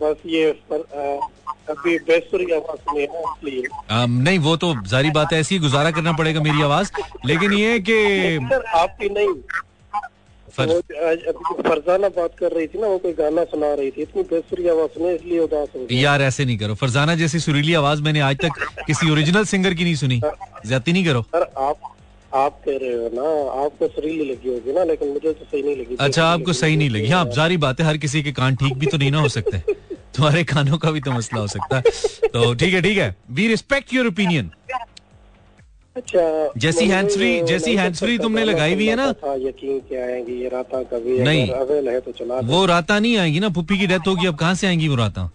[0.02, 1.26] बस ये पर, आ,
[1.72, 3.62] अभी इसलिए।
[4.06, 6.92] नहीं वो तो जारी बात है ऐसी गुजारा करना पड़ेगा मेरी आवाज़।
[7.26, 8.36] लेकिन ये कि
[8.68, 9.28] आपकी नहीं।
[10.50, 14.90] फरजाना बात कर रही थी ना वो कोई गाना सुना रही थी इतनी बेसुरी आवाज़
[14.90, 18.52] सुनी इसलिए उदास हो यार ऐसे नहीं करो। फरजाना जैसी सुरीली आवाज़ मैंने आज तक
[18.86, 20.20] किसी ओरिजिनल सिंगर की नहीं सुनी।
[20.66, 21.76] ज़्यादा नहीं करो। सर आप
[22.32, 23.22] आप कह रहे हो ना
[23.62, 26.90] आपको सुरीली लगी होगी ना लेकिन मुझे तो सही नहीं लगी अच्छा आपको सही नहीं
[26.90, 29.28] लगी। हाँ जारी बात है हर किसी के कान ठीक भी तो नहीं ना हो
[29.30, 29.58] सकते।
[30.16, 31.82] तुम्हारे कानों का भी तो मसला हो सकता। है
[32.28, 34.50] तो ठीक है ठीक है। वी रिस्पेक्ट योर ओपिनियन
[36.00, 36.22] अच्छा
[36.60, 39.06] जैसी हैंड फ्री जैसी हैंड फ्री तुमने लगाई हुई है ना?
[39.46, 43.40] यकीन क्या आएँगी ये राता कभी नहीं। अवेल है तो चला वो राता नहीं आएगी
[43.40, 45.30] ना पुप्पी की डेथ होगी अब कहाँ से आएँगी वो राता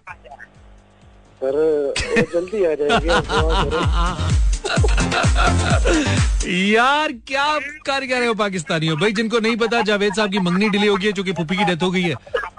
[1.41, 1.93] सर
[2.33, 4.41] जल्दी आ जाएगी।
[6.47, 8.97] यार क्या कर क्या रहे हो पाकिस्तानियों?
[8.99, 11.63] भाई जिनको नहीं पता जावेद साहब की मंगनी डिले हो गई है चूँकि पुप्पी की
[11.63, 12.15] डेथ हो गई है।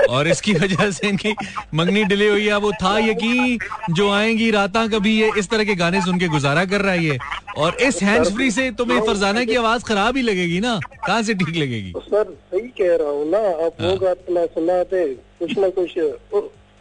[0.09, 1.35] और इसकी वजह से इनकी
[1.75, 3.59] मंगनी डिले हुई है। वो था यकीन
[3.95, 7.05] जो आएँगी राता कभी ये इस तरह के गाने सुन के गुजारा कर रहा है
[7.05, 7.19] ये।
[7.59, 10.79] और इस हैंड्स फ्री से तुम्हें फरजाना की आवाज़ खराब ही लगेगी ना?
[11.07, 11.93] कहाँ से ठीक लगेगी?
[11.99, 15.07] सर सही कह रहा हूँ ना। आप हाँ। वो गाना सुनाते
[15.41, 15.99] कुछ ना कुछ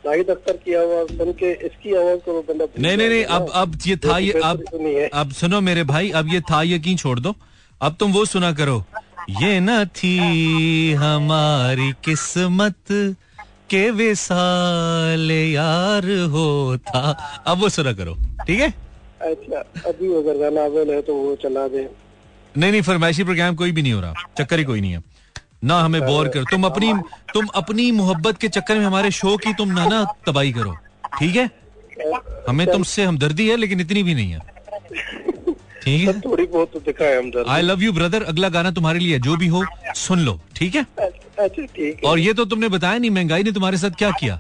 [0.06, 3.96] अख्तर की आवाज़ सुन के इसकी आवाज़ को बंदा नहीं नहीं नहीं अब अब ये
[3.98, 4.64] था ये अब
[5.14, 7.36] अब सुनो मेरे भाई अब ये था यकीन छोड़ दो।
[7.82, 8.84] अब तुम वो सुना करो।
[9.42, 12.76] ये न थी हमारी किस्मत
[13.70, 17.00] के विसाल यार होता।
[17.48, 18.16] अब वो सुना करो
[18.48, 18.70] ठीक है?
[19.22, 21.88] अच्छा अभी अगर गाना अवेल है तो वो चला दे।
[22.56, 25.04] नहीं नहीं फरमाइशी प्रोग्राम कोई भी नहीं हो रहा। चक्कर ही कोई नहीं है।
[25.64, 26.94] ना हमें बोर करो। तुम अपनी
[27.34, 30.76] तुम अपनी मोहब्बत के चक्कर में हमारे शो की तुम ना ना तबाही करो।
[31.20, 31.50] ठीक है?
[32.50, 34.40] हमें तुमसे हमदर्दी है लेकिन इतनी भी नहीं है।
[35.84, 36.20] ठीक है?
[36.22, 39.64] थोड़ी बहुत तो दिखाए आई लव यू ब्रदर अगला गाना तुम्हारे लिए जो भी हो
[39.96, 40.86] सुन लो। ठीक है?
[41.00, 44.40] अच्छा ठीक है। और ये तो तुमने बताया नहीं महँगाई ने तुम्हारे साथ क्या किया?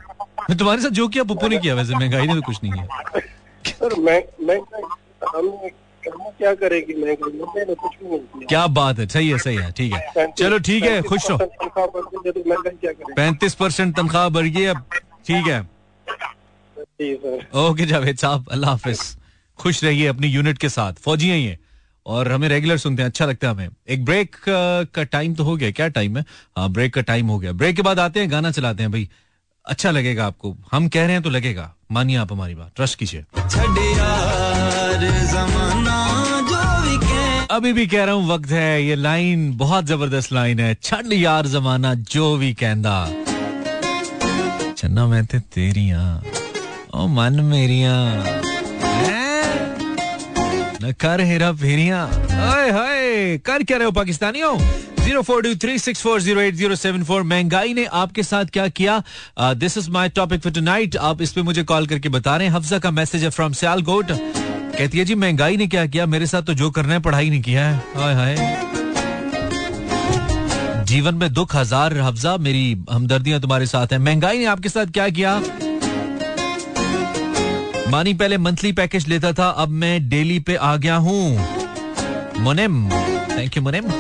[0.50, 3.22] मैं तुम्हारे साथ जो किया पप्पू ने किया वैसे महँगाई ने तो कुछ नहीं किया।
[3.70, 4.90] सर मैं मैं हम
[5.36, 5.70] हम
[6.08, 6.94] क्या करेगी?
[6.96, 10.84] मैं कुछ भी नहीं क्या। बात है सही है सही है ठीक है। चलो ठीक
[10.84, 11.38] है खुश रहो
[13.16, 14.84] पैंतीस परसेंट तनख्वाह बढ़ गई अब
[15.28, 15.60] ठीक है।
[17.60, 19.00] ओके जावेद साहब अल्लाह हाफिज।
[19.60, 21.58] खुश रहिए अपनी यूनिट के साथ। फौजी हैं ये
[22.06, 25.56] और हमें रेगुलर सुनते हैं अच्छा लगता है हमें। एक ब्रेक का टाइम तो हो
[25.56, 26.26] गया क्या टाइम है?
[26.58, 29.10] हाँ ब्रेक का टाइम हो गया। ब्रेक के बाद आते हैं गाना चलाते हैं भाई।
[29.66, 33.24] अच्छा लगेगा आपको। हम कह रहे हैं तो लगेगा। मानिए आप हमारी बात ट्रस्ट कीजिए।
[37.52, 41.48] अभी भी कह रहा हूँ, वक्त है, ये लाइन, बहुत ज़बरदस्त लाइन है, छड़ यार
[41.48, 42.96] जमाना जो भी कहंदा।
[44.74, 46.02] चन्ना, मैं ते तेरिया,
[46.96, 47.94] ओ मन मेरिया।
[50.84, 54.58] न कर हेरा फेरिया। हाय हाय कर क्या रहे हो पाकिस्तानियों?
[55.00, 58.46] Zero four two three six four zero eight zero seven four, महँगाई ने आपके साथ
[58.54, 59.02] क्या किया?
[59.40, 62.56] This is my topic for tonight आप इस पे मुझे कॉल करके बता रहे हैं।
[62.56, 64.12] हफ्जा का मैसेज है फ्रॉम सियालकोट
[64.78, 66.06] कहती है, जी, महँगाई ने क्या किया?
[66.06, 68.36] मेरे साथ तो जो करना है, पढ़ाई नहीं किया है। हाय हाय।
[70.86, 75.10] जीवन में दुख हज़ार, हफ्जा, मेरी हमदर्दियाँ तुम्हारे साथ हैं। महँगाई ने आपके साथ क्या
[75.10, 75.42] किया?
[77.90, 81.48] मानी पहले मंथली पैकेज लेता था, अब मैं डेली पे आ गया हूँ।
[82.40, 82.90] मुनिम।
[83.38, 83.92] Thank you Munim.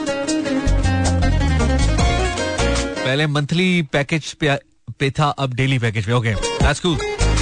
[3.05, 4.55] पहले मंथली पैकेज पे
[4.99, 6.79] पे था, अब डेली पैकेज पे। Okay that's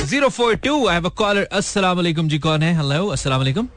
[0.04, 2.74] 042 I have a caller अस्सलाम वालेकुम जी कौन है?
[2.78, 3.68] हेलो अस्सलाम वालेकुम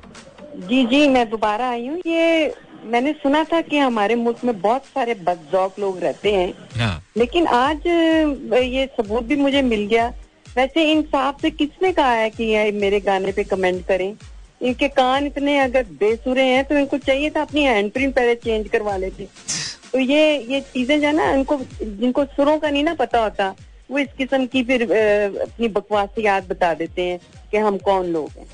[0.68, 4.84] जी जी मैं दोबारा आई हूँ। ये मैंने सुना था कि हमारे मुल्क में बहुत
[4.84, 10.08] सारे बदजौक लोग रहते हैं। हाँ। लेकिन आज ये सबूत भी मुझे मिल गया।
[10.56, 14.16] वैसे इन इंसाफ से किसने कहा है कि ये मेरे गाने पे कमेंट करें?
[14.62, 18.68] इनके कान इतने अगर बेसुरे हैं तो इनको चाहिए था अपनी हैंड प्रिंट पहले चेंज
[18.68, 19.28] करवा लेते।
[19.92, 23.54] तो ये ये चीज़ें जो है ना इनको जिनको सुरों का नहीं ना पता होता
[23.90, 27.18] वो इस किस्म की फिर अपनी बकवासियात बता देते हैं
[27.50, 28.46] कि हम कौन लोग हैं।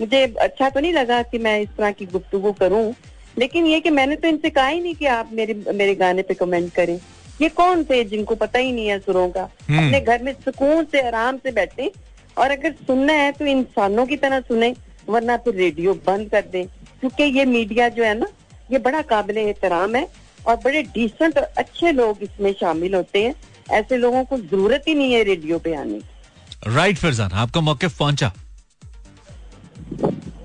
[0.00, 2.94] मुझे अच्छा तो नहीं लगा कि मैं इस तरह की गुफ्तगू करूँ
[3.38, 6.34] लेकिन ये कि मैंने तो इनसे कहा ही नहीं कि आप मेरे मेरे गाने पे
[6.34, 6.98] कमेंट करें।
[7.40, 9.48] ये कौन थे जिनको पता ही नहीं है सुरों का?
[9.68, 11.90] हम्म। अपने घर में सुकून से आराम से बैठे
[12.36, 14.74] और अगर सुनना है तो इंसानों की तरह सुने
[15.08, 16.66] वरना फिर रेडियो बंद कर दें।
[17.00, 18.26] क्योंकि ये मीडिया जो है ना
[18.70, 20.06] ये बड़ा काबिल एहतराम है
[20.46, 23.34] और बड़े डिसेंट और अच्छे लोग इसमें शामिल होते हैं।
[23.70, 27.88] ऐसे लोगों को ज़रूरत ही नहीं है रेडियो पे आने की। राइट फरजान आपका मौके
[27.88, 28.32] पहुँचा।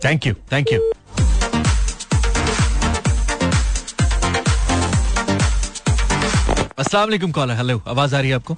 [0.06, 0.80] थैंक यू थैंक यू
[6.80, 8.58] अस्सलाम वालेकुम कॉलर हेलो आवाज़ आ रही है आपको?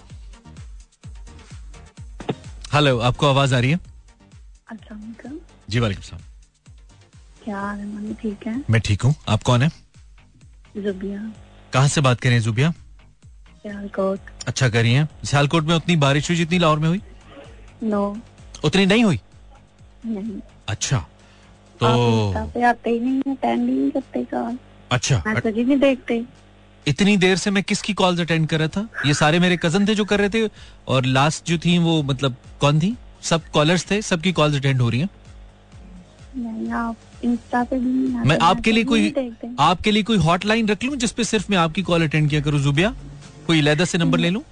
[2.73, 3.79] हेलो आपको आवाज़ आ रही है?
[4.71, 6.21] अस्सलाम जी वालेकुम सलाम।
[7.43, 8.13] क्या है?
[8.13, 9.69] ठीक है। मैं ठीक हूँ। आप कौन है?
[10.77, 11.19] जुबिया।
[11.73, 12.73] कहाँ से बात करें जुबिया?
[13.65, 17.01] सियालकोट। अच्छा करिए सियालकोट में उतनी बारिश हुई जितनी लाहौर में हुई?
[17.83, 18.17] नो।
[18.63, 19.19] उतनी नहीं हुई?
[20.05, 20.97] नहीं। अच्छा
[21.79, 21.85] तो
[22.63, 24.57] आते ही नहीं अटेंड ही नहीं करते कॉल।
[24.91, 26.23] अच्छा मैसेज ही नहीं देखते।
[26.85, 28.87] इतनी देर से मैं किसकी कॉल्स अटेंड कर रहा था?
[29.05, 30.49] ये सारे मेरे कज़न थे जो कर रहे थे
[30.87, 32.95] और लास्ट जो थी वो मतलब कौन थी?
[33.21, 35.09] सब कॉलर्स थे सबकी कॉल्स अटेंड हो रही हैं।
[36.37, 40.95] नहीं आप इंस्टा पे भी मैं आपके लिए कोई आपके लिए कोई हॉटलाइन रख लूँ
[40.97, 42.93] जिसपे सिर्फ़ मैं आपकी कॉल अटेंड किया करूँ जुबिया?
[43.47, 44.43] कोई लैदा से नंबर ले लूँ?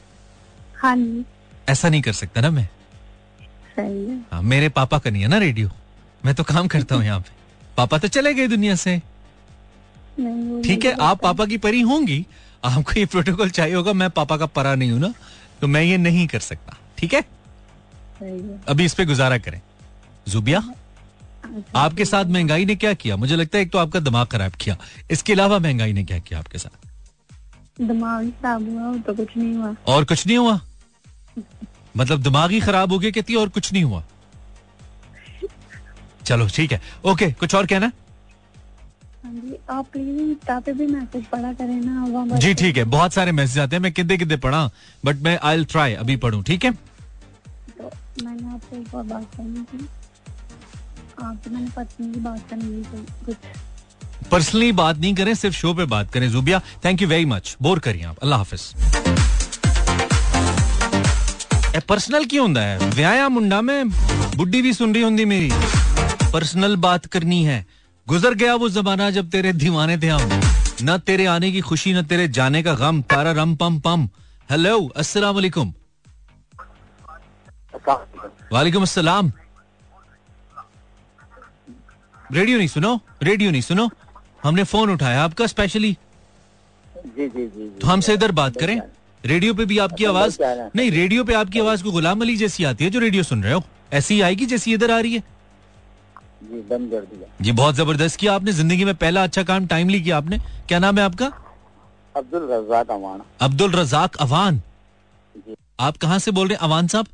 [0.77, 0.97] हाँ
[1.69, 2.67] ऐसा नहीं कर सकता ना मैं?
[3.75, 5.69] सही है। हाँ, मेरे पापा का नहीं है ना रेडियो
[6.23, 7.32] मैं तो काम करता हूँ यहाँ पे।
[7.77, 8.97] पापा तो चले गए दुनिया से।
[10.65, 12.25] ठीक है आप पापा की परी होंगी।
[12.63, 15.13] आपको ये प्रोटोकॉल चाहिए होगा मैं पापा का परा नहीं हूँ ना
[15.62, 17.23] तो मैं ये नहीं कर सकता। ठीक है?
[18.21, 19.62] है। अभी इस पे गुजारा करें।
[20.27, 20.63] जुबिया
[21.75, 23.15] आपके साथ महँगाई ने क्या किया?
[23.17, 24.77] मुझे लगता है एक तो आपका दिमाग खराब किया।
[25.12, 26.82] इसके अलावा महँगाई ने क्या किया आपके साथ?
[27.77, 30.59] दिमाग खराब हुआ तो कुछ नहीं हुआ। और कुछ नहीं हुआ?
[31.97, 34.03] मतलब दिमाग ही खराब हो गया कहती और कुछ नहीं हुआ?
[36.25, 37.91] चलो ठीक है। ओके कुछ और कहना?
[39.23, 43.31] हाँ जी आप प्लीज़ पे भी मैसेज पढ़ा करें ना जी ठीक है। बहुत सारे
[43.31, 44.69] मैसेज आते हैं मैं किद्दे किद्दे पढ़ा
[45.05, 46.71] बट मैं आई ट्राई अभी पढ़ूं ठीक है?
[46.71, 47.91] तो
[48.23, 49.88] मैंने आपसे एक और बात करनी थी।
[51.23, 53.36] आपसे मैंने पत्नी की बात करनी थी कुछ
[54.31, 57.79] पर्सनली बात नहीं करें, सिर्फ़ शो पे बात करें। Zubia thank you very much bore
[57.79, 58.73] करिए आप। अल्लाह हाफिज।
[61.88, 62.77] पर्सनल क्यों होता है?
[62.89, 63.89] व्याया मुंडा में
[64.36, 65.51] बुढ़ी भी सुन रही होंगी मेरी।
[66.33, 67.65] पर्सनल बात करनी है।
[68.07, 70.41] गुजर गया वो जमाना जब तेरे दीवाने थे हम।
[70.81, 74.09] ना तेरे आने की खुशी, ना तेरे जाने का गम। तारा रम पम पम।
[74.51, 75.73] हेलो अस्सलाम वालेकुम।
[78.51, 79.31] वालेकुम अस्सलाम।
[82.31, 83.89] रेडियो नहीं सुनो रेडियो नहीं सुनो।
[84.43, 85.91] हमने फ़ोन उठाया आपका स्पेशली
[87.08, 88.79] जी जी जी तो हमसे इधर बात करें।
[89.23, 90.38] रेडियो पे भी आपकी आवाज़
[90.75, 93.53] नहीं रेडियो पे आपकी आवाज़ को गुलाम अली जैसी आती है जो रेडियो सुन रहे
[93.53, 95.19] हो। ऐसी आएगी जैसी इधर आ रही है।
[96.43, 100.01] जी बंद कर दिया। जी बहुत ज़बरदस्त किया आपने। ज़िंदगी में पहला अच्छा काम टाइमली
[100.01, 101.32] किया आपने। क्या नाम है आपका?
[102.15, 104.62] अब्दुल रजाक अवान। अब्दुल रजाक अवान।
[105.79, 106.62] आप कहाँ से बोल रहे हैं?
[106.62, 107.08] अवान साहब?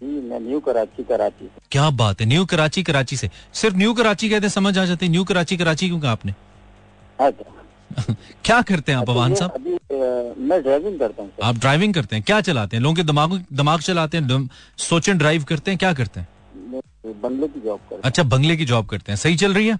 [0.00, 3.30] जी मैं न्यू कराची कराची क्या बात है न्यू कराची कराची से।
[3.60, 6.34] सिर्फ़ न्यू कराची कहते समझ आ जाते हैं न्यू कराची कराची क्यों कहा आपने?
[7.20, 8.12] अच्छा।
[8.44, 9.50] क्या करते हैं आप अवान साहब?
[9.50, 9.72] अभी
[10.48, 12.82] मैं ड्राइविंग करता हूँ आप ड्राइविंग करते हैं क्या चलाते हैं?
[12.82, 14.48] लोगों के दिमाग दिमाग चलाते हैं
[14.78, 16.28] सोचें ड्राइव करते हैं क्या करते हैं?
[17.22, 19.78] बंगले की जॉब करते हूँ। अच्छा बंगले की जॉब करते हैं सही चल रही है?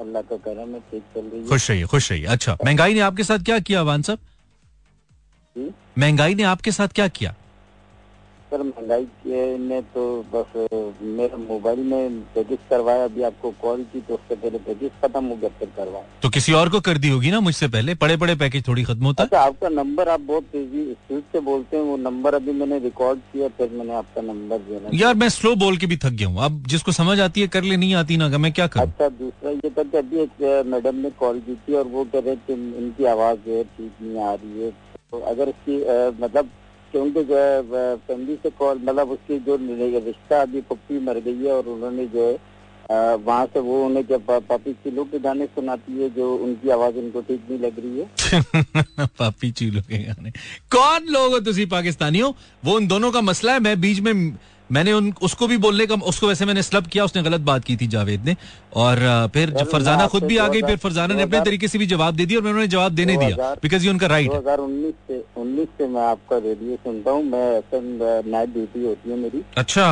[0.00, 3.00] अल्लाह का करम है ठीक चल रही है। खुश रहिए खुश रहिए। अच्छा महँगाई ने
[3.00, 4.18] आपके साथ क्या किया अवान साहब?
[5.98, 7.34] महँगाई ने आपके साथ क्या किया?
[8.52, 10.56] सर महँगाई के ने तो बस
[11.18, 15.36] मेरे मोबाइल में पैकेज करवाया अभी आपको कॉल की तो उससे पहले पैकेज खत्म हो
[15.36, 17.94] गया फिर करवाया। तो किसी और को कर दी होगी ना मुझसे पहले?
[18.02, 19.22] बड़े बड़े पैकेज थोड़ी खत्म होता?
[19.22, 22.78] है अच्छा आपका नंबर आप बहुत तेज़ी स्पीड से बोलते हैं वो नंबर अभी मैंने
[22.78, 26.28] रिकॉर्ड किया फिर मैंने आपका नंबर दिया यार मैं स्लो बोल के भी थक गया
[26.28, 28.86] हूँ। अब जिसको समझ आती है कर ले नहीं आती ना मैं क्या करूँ?
[28.86, 32.20] अच्छा दूसरा ये था कि अभी एक मैडम ने कॉल की थी और वो कह
[32.20, 34.70] रहे थे कि इनकी आवाज़ जो है ठीक नहीं आ रही है।
[35.12, 35.78] तो अगर इसकी
[36.22, 36.50] मतलब
[36.92, 39.56] क्योंकि जो है फैमिली से कॉल मतलब उसकी जो
[40.06, 42.38] रिश्ता अभी पप्पी मर गई है और उन्होंने जो है
[42.90, 47.20] वहाँ से वो उन्हें जब पापी चिलो के गाने सुनाती है, जो उनकी आवाज़ उनको
[47.20, 50.30] ठीक नहीं लग रही है। पापी चिलो के गाने।
[50.72, 52.34] कौन लोग हो तुम पाकिस्तानी हो
[52.64, 54.12] वो उन दोनों का मसला है, मैं बीच में
[54.72, 57.76] मैंने उन उसको भी बोलने का उसको वैसे मैंने स्लब किया उसने गलत बात की
[57.76, 58.36] थी जावेद ने।
[58.76, 59.00] और
[59.34, 62.16] फिर जब फरजाना खुद भी आ गई फिर फरजाना ने अपने तरीके से भी जवाब
[62.16, 64.58] दे दिया और मैंने उन्हें जवाब देने दिया 2000 बिकॉज़ ये उनका राइट दो हज़ार
[64.60, 69.42] उन्नीस से उन्नीस से मैं आपका रेडियो सुनता हूँ मैं नाइट ड्यूटी होती है मेरी।
[69.58, 69.88] अच्छा।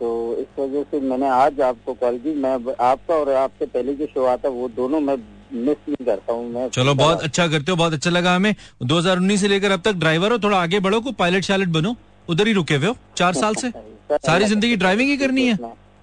[0.00, 4.06] तो इस वजह से मैंने आज आपको कॉल की मैं आपका और आपसे पहले जो
[4.06, 5.16] शो आता वो दोनों मैं
[5.54, 9.40] मिस नहीं करता हूँ मैं चलो बहुत अच्छा करते हो बहुत अच्छा लगा हमें। 2019
[9.40, 11.94] से लेकर अब तक ड्राइवर हो थोड़ा आगे बढ़ो को पायलट शायलट बनो
[12.28, 13.70] उधर ही रुके हुए हो चार साल से?
[14.10, 15.58] सर, ज़िंदगी ड्राइविंग ही करनी है?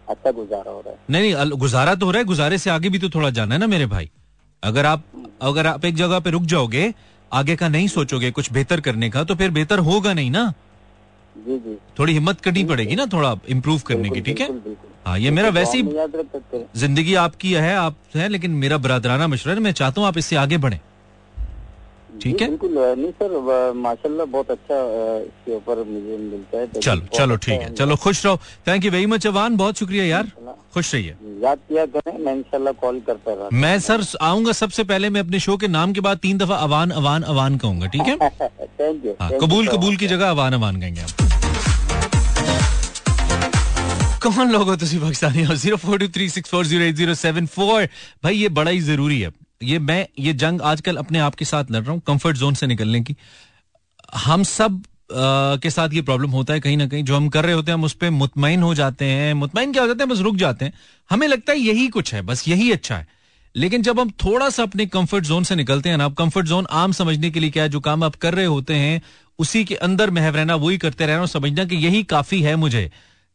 [0.07, 2.89] अच्छा गुजारा हो रहा है। नहीं नहीं गुजारा तो हो रहा है गुजारे से आगे
[2.89, 4.09] भी तो थोड़ा जाना है ना मेरे भाई।
[4.63, 5.03] अगर आप
[5.41, 6.93] अगर आप एक जगह पे रुक जाओगे
[7.31, 10.53] आगे का नहीं सोचोगे कुछ बेहतर करने का तो फिर बेहतर होगा नहीं ना?
[11.35, 14.49] जी जी। थोड़ी हिम्मत करनी पड़ेगी ना थोड़ा इम्प्रूव करने की ठीक है।
[15.05, 15.83] हाँ ये मेरा वैसे ही
[16.75, 20.57] ज़िंदगी आपकी है आप है लेकिन मेरा बरादराना मशवरा मैं चाहता हूँ आप इससे आगे
[20.57, 20.79] बढ़े।
[22.21, 22.47] ठीक है?
[22.47, 24.75] बिल्कुल नहीं सर माशाल्लाह बहुत अच्छा
[25.19, 28.37] इसके ऊपर मुझे मिलता है। चलो चलो अच्छा ठीक है। चलो खुश रहो।
[28.67, 30.31] Thank you very much Awan बहुत शुक्रिया यार।
[30.73, 35.09] खुश रहिए। याद किया करें मैं इंशाल्लाह कॉल करता रहा मैं सर आऊँगा सबसे पहले
[35.09, 38.17] मैं अपने शो के नाम के बाद तीन दफ़ा अवान अवान अवान कहूँगा ठीक है?
[38.79, 41.09] थैंक यू हाँ, कबूल कबूल की जगह अवान अवान कहेंगे आप।
[44.23, 45.43] कौन लोग हो तुसी पाकिस्तानी?
[45.43, 47.87] हो zero four two three six four zero eight zero seven four.
[48.23, 49.29] भाई ये बड़ा ही ज़रूरी है।
[49.63, 52.67] ये मैं ये जंग आजकल अपने आप के साथ लड़ रहा हूँ कंफर्ट जोन से
[52.67, 53.15] निकलने की।
[54.15, 54.81] हम सब
[55.11, 55.13] अ,
[55.55, 57.77] के साथ ये प्रॉब्लम होता है कहीं ना कहीं। जो हम कर रहे होते हैं
[57.77, 60.09] हम उस पर मुतमिन हो जाते हैं। मुतमिन क्या हो जाते हैं?
[60.09, 60.73] बस रुक जाते हैं।
[61.09, 63.07] हमें लगता है यही कुछ है बस यही अच्छा है।
[63.55, 66.67] लेकिन जब हम थोड़ा सा अपने कंफर्ट जोन से निकलते हैं ना आप कंफर्ट जोन
[66.71, 67.69] आम समझने के लिए क्या है?
[67.69, 69.01] जो काम आप कर रहे होते हैं
[69.39, 72.91] उसी के अंदर महव रहना वही करते रहना और समझना कि यही काफ़ी है मुझे।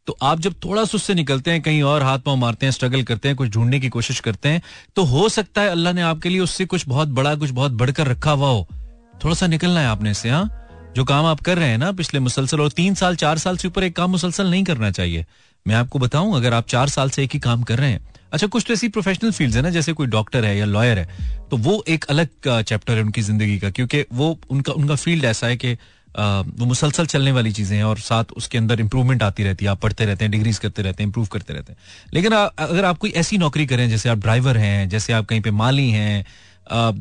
[0.06, 3.02] तो आप जब थोड़ा सा उससे निकलते हैं, कहीं और हाथ पाँव मारते हैं स्ट्रगल
[3.02, 4.62] करते हैं, कुछ ढूँढने की कोशिश करते हैं
[4.96, 8.06] तो हो सकता है अल्लाह ने आपके लिए उससे कुछ बहुत बड़ा, कुछ बहुत बढ़कर
[8.06, 8.66] रखा हुआ हो।
[9.14, 10.48] थोड़ा सा निकलना है आपने इससे हाँ?
[10.96, 13.68] जो काम आप कर रहे हैं ना पिछले मुसलसल, और तीन साल, चार साल से
[13.68, 15.24] ऊपर एक काम मुसलसल नहीं करना चाहिए।
[15.66, 18.46] मैं आपको बताऊँ, अगर आप चार साल से एक ही काम कर रहे हैं अच्छा
[18.46, 21.08] कुछ तो ऐसी प्रोफेशनल फ़ील्ड है ना, जैसे कोई डॉक्टर है या लॉयर है
[21.50, 22.28] तो वो एक अलग
[22.62, 25.76] चैप्टर है उनकी ज़िंदगी का, क्योंकि वो, उनका उनका फ़ील्ड ऐसा है कि
[26.16, 29.80] वो मुसलसल चलने वाली चीज़ें हैं और साथ उसके अंदर इंप्रूवमेंट आती रहती है। आप
[29.80, 31.78] पढ़ते रहते हैं डिग्रीज करते रहते हैं इंप्रूव करते रहते हैं।
[32.14, 35.50] लेकिन अगर आप कोई ऐसी नौकरी करें, जैसे आप ड्राइवर हैं, जैसे आप कहीं पे
[35.52, 36.24] माली हैं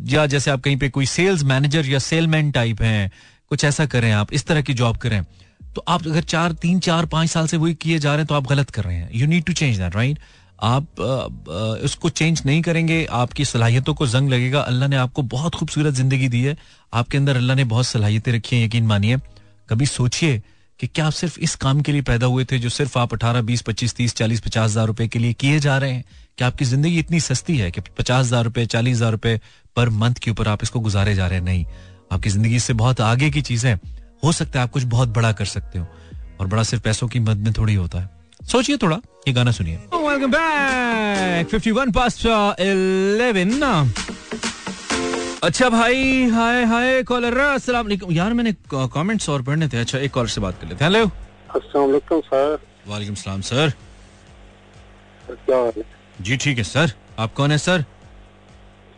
[0.09, 3.11] या जैसे आप कहीं पे कोई सेल्स मैनेजर या सेलमैन टाइप हैं,
[3.49, 5.23] कुछ ऐसा करें आप, इस तरह की जॉब करें
[5.75, 8.35] तो आप अगर चार, तीन, चार, पाँच साल से वही किए जा रहे हैं तो
[8.35, 10.19] आप गलत कर रहे हैं। You need to change that right
[10.59, 10.99] आप
[11.83, 16.27] उसको चेंज नहीं करेंगे, आपकी सलाहियतों को जंग लगेगा। अल्लाह ने आपको बहुत खूबसूरत ज़िंदगी
[16.27, 16.57] दी है।
[16.93, 19.17] आपके अंदर अल्लाह ने बहुत सलाहियतें रखी हैं, यकीन मानिए।
[19.69, 20.41] कभी सोचिए
[20.79, 23.41] कि क्या आप सिर्फ़ इस काम के लिए पैदा हुए थे जो सिर्फ़ आप अठारह,
[23.41, 26.03] बीस, पच्चीस, तीस, चालीस, पचास हज़ार रुपए के लिए किए जा रहे हैं?
[26.37, 29.39] कि आपकी ज़िंदगी इतनी सस्ती है कि पचास हज़ार रुपए, चालीस हज़ार रुपए
[29.75, 31.45] पर मंथ के ऊपर आप इसको गुजारे जा रहे हैं?
[31.45, 31.65] नहीं।
[32.11, 33.67] आपकी ज़िंदगी इससे बहुत आगे की चीज़
[34.23, 35.85] हो सकता है आप कुछ बहुत बड़ा कर सकते हो,
[36.39, 38.09] और बड़ा सिर्फ़ पैसों की मद में थोड़ी होता है।
[38.51, 43.89] सोचिए थोड़ा ये गाना सुनिए। वेलकम बैक 51 पास्ट 11
[45.43, 50.11] अच्छा भाई हाय हाय कॉलर अस्सलाम वालेकुम। यार मैंने कमेंट्स और पढ़ने थे। अच्छा एक
[50.13, 51.05] कॉलर से बात कर लेते हैं। हेलो
[51.55, 55.83] अस्सलाम वालेकुम सर वालेकुम सलाम सर सर क्या हाल है?
[56.21, 57.81] जी ठीक है सर आप कौन है सर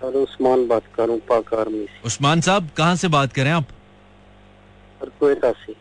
[0.02, 3.68] सर उस्मान बात कर रहा हूँ पाक आर्मी उस्मान साहब कहाँ से बात करें आप?
[5.02, 5.74] सर कोयटा से।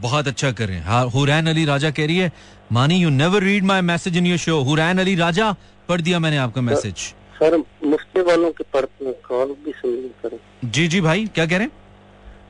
[0.00, 2.30] बहुत अच्छा कर रहे हैं। हाँ हुरैन अली राजा कह रही है
[2.72, 5.54] Mani you never read my message in your show Hurain Ali Raja
[5.88, 6.96] पढ़ दिया मैंने आपका मैसेज
[7.38, 10.38] सर मुफ्ती वालों के पढ़ते हैं कॉल भी सुन करें
[10.70, 11.80] जी जी भाई क्या कह रहे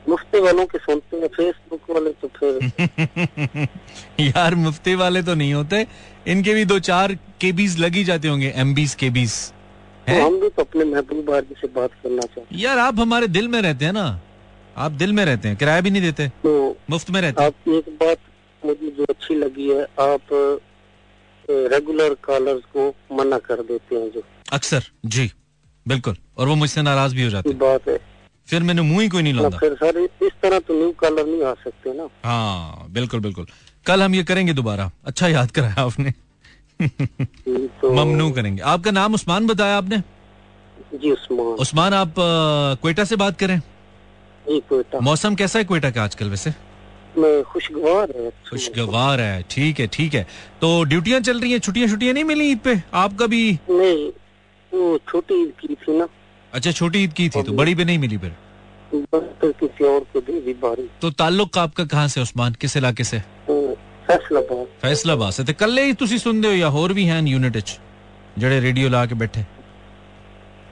[0.09, 3.67] मुफ्ती वालों के सुनते हैं फेसबुक वाले तो फिर
[4.21, 5.85] यार मुफ्ती वाले तो नहीं होते।
[6.27, 9.35] इनके भी दो चार केबीज लगी जाते होंगे एमबीज केबीज
[10.07, 13.47] तो हम भी तो अपने महबूब आदमी से बात करना चाहते यार आप हमारे दिल
[13.47, 14.07] में रहते हैं ना।
[14.77, 16.53] आप दिल में रहते हैं किराया भी नहीं देते तो
[16.89, 18.17] मुफ़्त में रहते हैं। आप एक बात
[18.63, 20.33] मुझे जो अच्छी लगी है आप
[21.71, 25.31] रेगुलर कॉलर्स को मना कर देते हैं जो। अक्सर जी
[25.85, 27.97] बिल्कुल और वो मुझसे नाराज़ भी हो जाते हैं। बात है।
[28.47, 31.43] फिर मैंने मुँह ही कोई नहीं लाता फिर सर इस तरह तो न्यू कॉलर नहीं
[31.43, 33.45] आ सकते ना। हाँ बिल्कुल बिल्कुल।
[33.85, 36.13] कल हम ये करेंगे दोबारा। अच्छा याद कराया आपने।
[37.81, 40.01] तो ममनू करेंगे। आपका नाम उस्मान बताया आपने?
[40.93, 42.13] जी उस्मान। उस्मान आप
[42.81, 43.59] क्वेटा से बात करें।
[44.46, 46.52] कोयटा मौसम कैसा है क्वेटा का आजकल वैसे
[47.18, 50.26] में खुशगवार है खुशगवार है ठीक है ठीक है
[50.60, 53.42] तो ड्यूटियां चल रही हैं छुट्टियां छुट्टियां नहीं मिली ईद पे आपका भी
[53.72, 54.10] नहीं
[54.72, 56.08] वो छोटी ईद की थी ना
[56.52, 58.36] अच्छा छोटी ईद की थी तो बड़ी पे नहीं मिली फिर
[59.12, 62.76] बस फिर किसी और को दे दी बारी तो ताल्लुक आपका कहाँ से उस्मान किस
[62.76, 63.18] इलाके से
[63.48, 63.58] तो
[64.06, 67.78] फैसलाबाद फैसलाबाद से ਤੇ ਕੱਲੇ ਹੀ ਤੁਸੀਂ ਸੁਣਦੇ ਹੋ ਜਾਂ ਹੋਰ ਵੀ ਹਨ ਯੂਨਿਟ ਵਿੱਚ
[68.38, 69.61] ਜਿਹੜੇ ਰੇਡੀਓ ਲਾ ਕੇ ਬੈਠੇ वो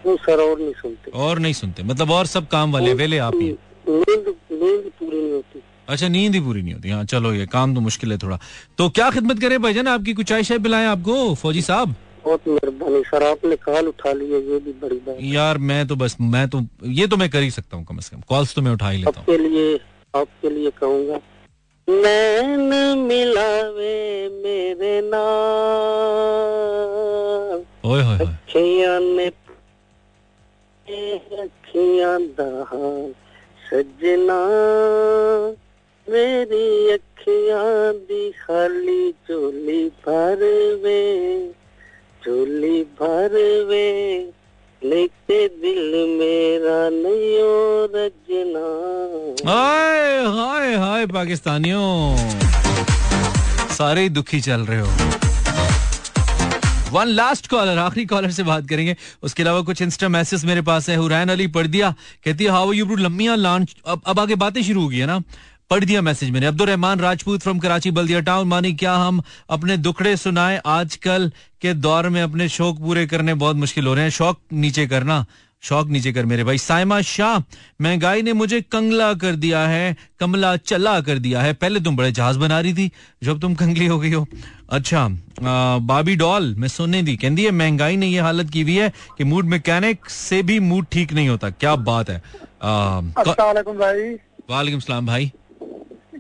[0.08, 3.50] सर और नहीं सुनते। और नहीं सुनते। मतलब और सब काम वाले वेले आप ही
[3.90, 7.76] नींद नींद पूरी नहीं होती। अच्छा नींद ही पूरी नहीं होती। हाँ चलो ये काम
[7.76, 8.40] तो मुश्किल है थोड़ा।
[8.78, 9.88] तो क्या खिदमत करें भाईजान?
[9.88, 11.96] आपकी कुछ चाय शाय पिलाएँ आपको फौजी साहब?
[12.26, 16.16] बहुत मेहरबानी सर आपने कॉल उठा लिया ये भी बड़ी बात यार मैं तो बस
[16.22, 18.72] मैं तो ये तो मैं कर ही सकता हूँ कम से कम। कॉल्स तो मैं
[18.72, 19.80] उठा ही लेता हूँ। आपके लिए
[20.16, 21.20] आपके लिए कहूँगा।
[21.88, 23.96] नैन मिलावे
[24.44, 25.00] मेरे
[27.86, 28.18] ओए होए
[29.00, 29.30] ने
[30.92, 32.68] अखियाँ दा
[33.70, 34.40] सजना,
[36.10, 40.44] मेरी अखियाँ दी खाली चोली भर
[40.84, 41.02] वे
[42.26, 43.32] चोली भर
[43.70, 43.88] वे
[44.84, 47.38] लेके दिल मेरा नहीं
[47.96, 48.68] रजना।
[49.52, 52.18] हाय हाय हाय, पाकिस्तानियों।
[53.70, 55.21] सारे दुखी चल रहे हो।
[56.92, 60.90] वन लास्ट कॉलर आखिरी कॉलर से बात करेंगे। उसके अलावा कुछ इंस्टा मैसेज मेरे पास
[60.90, 61.94] है। हुरैन अली पढ़ दिया।
[62.26, 65.06] कहती है हाउ यू ब्रू लम्बिया लॉन्च अब अब आगे बातें शुरू हो गई है
[65.06, 65.22] ना?
[65.70, 69.78] पढ़ दिया मैसेज मैंने। अब्दुल रहमान राजपूत फ्रॉम कराची, बल्दिया टाउन मानी, क्या हम अपने
[69.78, 70.62] दुखड़े सुनाए?
[70.66, 71.32] आजकल
[71.62, 75.26] के दौर में अपने शौक पूरे करने बहुत मुश्किल हो रहे हैं। शौक नीचे करना।
[75.64, 77.38] शौक नीचे कर मेरे भाई। साइमा शाह
[77.82, 82.12] महँगाई ने मुझे कंगला कर दिया है कमला चला कर दिया है। पहले तुम बड़े
[82.12, 82.90] जहाज़ बना रही थी
[83.24, 84.26] जब तुम कंगली हो गई हो।
[84.70, 88.76] अच्छा आ, बाबी डॉल मैं सुनने दी। कहती है महँगाई ने ये हालत की हुई
[88.76, 94.14] है कि मूड मैकेनिक से भी मूड ठीक नहीं होता। क्या बात है। अस्सलाम भाई।
[94.50, 95.32] वालेकुम सलाम भाई।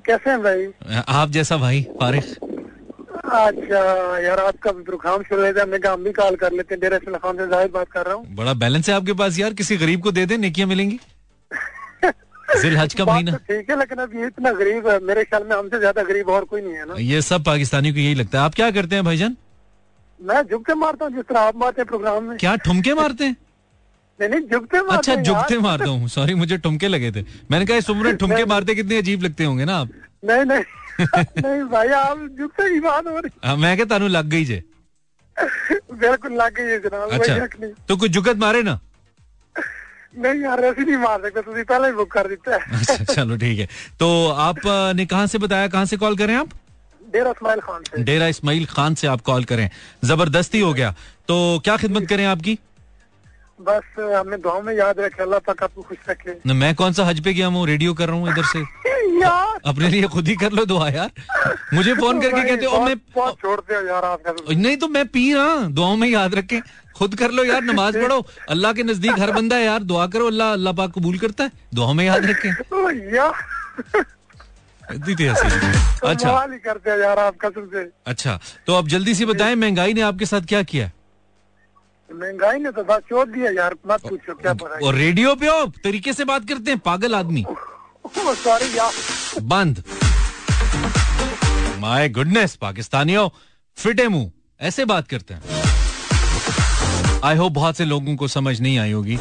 [0.05, 0.67] कैसे हैं भाई?
[1.09, 2.40] आप जैसा भाई फारिग।
[3.32, 7.38] अच्छा यार आपका प्रोग्राम शुरू है कहा हम भी कॉल कर लेते हैं। डेरा खान
[7.38, 10.11] से जाहिद बात कर रहा हूँ। बड़ा बैलेंस है आपके पास यार किसी गरीब को
[10.11, 10.99] दे दे नेकियाँ मिलेंगी?
[12.61, 15.43] जिल हज का महीना। तो ठीक है लेकिन अब ये इतना गरीब है मेरे ख्याल
[15.43, 18.39] में हमसे ज़्यादा गरीब और कोई नहीं है ना। ये सब पाकिस्तानियों को यही लगता
[18.39, 19.38] है। आप क्या करते हैं भाईजान?
[20.19, 23.36] मैं झुकते मारता हूँ जिस तरह आप मारते हैं प्रोग्राम में। क्या ठुमके मारते हैं?
[24.19, 27.65] नहीं नहीं झुकते मारते अच्छा हैं जुगते मारता हूँ। सॉरी मुझे ठुमके लगे थे। मैंने
[27.65, 29.89] कहा इस उम्र में ठुमके मारते कितने अजीब लगते होंगे ना आप?
[30.25, 30.63] नहीं नहीं।
[31.03, 34.63] नहीं भाई आप झुकते की बात हो रही। हाँ, मैं क्या तानू लग गई जे?
[35.37, 37.45] बिल्कुल लग गई है जनाब अच्छा
[37.87, 38.79] तो कुछ जुगत मारे ना?
[40.17, 43.37] नहीं यार ऐसे नहीं मार सकते तुझे पहले ही बुक कर देता है। अच्छा चलो
[43.37, 43.65] ठीक है।
[43.99, 46.49] तो आप अ, ने कहाँ से बताया कहाँ से कॉल करें आप?
[47.13, 49.69] डेरा इस्माइल खान से। डेरा इस्माइल खान से आप कॉल करें।
[50.05, 50.91] ज़बरदस्ती हो गया।
[51.27, 52.57] तो क्या खिदमत करें आपकी?
[53.68, 57.03] बस हमें दुआओं में याद रखे अल्लाह पाक आपको खुश रखे। न, मैं कौन सा
[57.05, 57.66] हज पे गया हूँ?
[57.68, 58.59] रेडियो कर रहा हूँ इधर से।
[59.22, 59.59] यार!
[59.66, 61.12] अपने लिए खुद ही कर लो दुआ यार।
[61.74, 65.34] मुझे फ़ोन करके कहते हो मैं छोड़ते हो यार आपका तो। नहीं तो मैं पी
[65.34, 66.62] रहा दुआओं में याद रखे।
[66.95, 70.28] खुद कर लो यार नमाज़ पढ़ो। अल्लाह के नज़दीक हर बंदा है यार दुआ करो
[70.28, 72.51] अल्लाह अल्लाह पाक कबूल करता है। दुआओं में याद रखें।
[74.91, 76.32] अच्छा।
[76.64, 80.26] करते हो यार आप कसम से। अच्छा तो अब जल्दी से बताएँ महँगाई ने आपके
[80.26, 80.89] साथ क्या किया
[82.14, 85.66] महँगाई ने तो बस छोड़ दिया यार मत पूछो क्या पता और रेडियो पे हो
[85.84, 87.45] तरीके से बात करते हैं पागल आदमी।
[88.18, 89.84] सॉरी यार। बंद।
[91.80, 93.30] माय गुडनेस पाकिस्तानियों
[93.78, 94.32] फिटे मुँह
[94.62, 95.41] ऐसे बात करते हैं।
[97.24, 99.18] आई होप बहुत से लोगों को समझ नहीं आई होगी।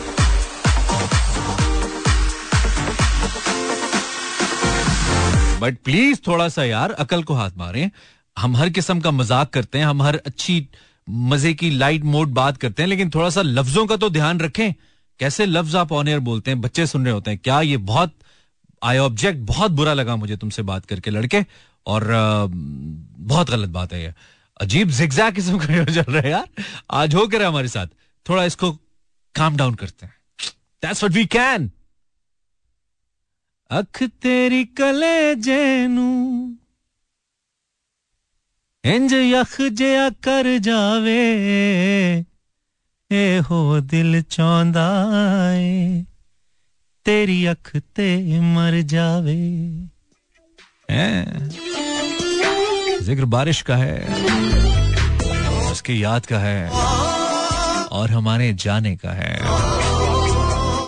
[5.61, 7.91] बट प्लीज़ थोड़ा सा यार अकल को हाथ मारें।
[8.39, 10.69] हम हर किस्म का मज़ाक करते हैं हम हर अच्छी
[11.11, 14.73] मज़े की लाइट मोड बात करते हैं, लेकिन थोड़ा सा लफ्जों का तो ध्यान रखें।
[15.19, 18.15] कैसे लफ्ज आप ऑन एयर बोलते हैं, बच्चे सुन रहे होते हैं, क्या ये बहुत
[18.83, 21.47] आई ऑब्जेक्ट बहुत बुरा लगा मुझे तुमसे बात करके लड़के?
[21.87, 22.09] और
[23.17, 24.15] बहुत गलत बात है ये।
[24.61, 26.49] अजीब जिगजैग किस्म का चल रहा है यार।
[26.91, 27.87] आज हो कर हमारे साथ?
[28.29, 28.73] थोड़ा इसको
[29.35, 30.15] काम डाउन करते हैं।
[30.83, 31.71] दैट्स व्हाट वी कैन
[33.71, 36.60] अख तेरी कलेजे ਨੂੰ
[38.84, 41.14] ਇੰਜ ਯਖ ਜਿਆ ਕਰ ਜਾਵੇ
[43.12, 44.88] ਇਹੋ ਦਿਲ ਚਾਹੁੰਦਾ
[45.56, 46.04] ਏ
[47.06, 49.38] ਤੇਰੀ ਅੱਖ ਤੇ ਮਰ ਜਾਵੇ
[50.90, 51.26] हैं?
[53.06, 53.96] जिक्र बारिश का है
[55.72, 56.60] उसकी याद का है
[57.92, 59.32] और हमारे जाने का है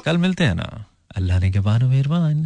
[0.05, 0.67] कल मिलते हैं ना
[1.17, 2.37] अल्लाह ने के बानो मेहरबान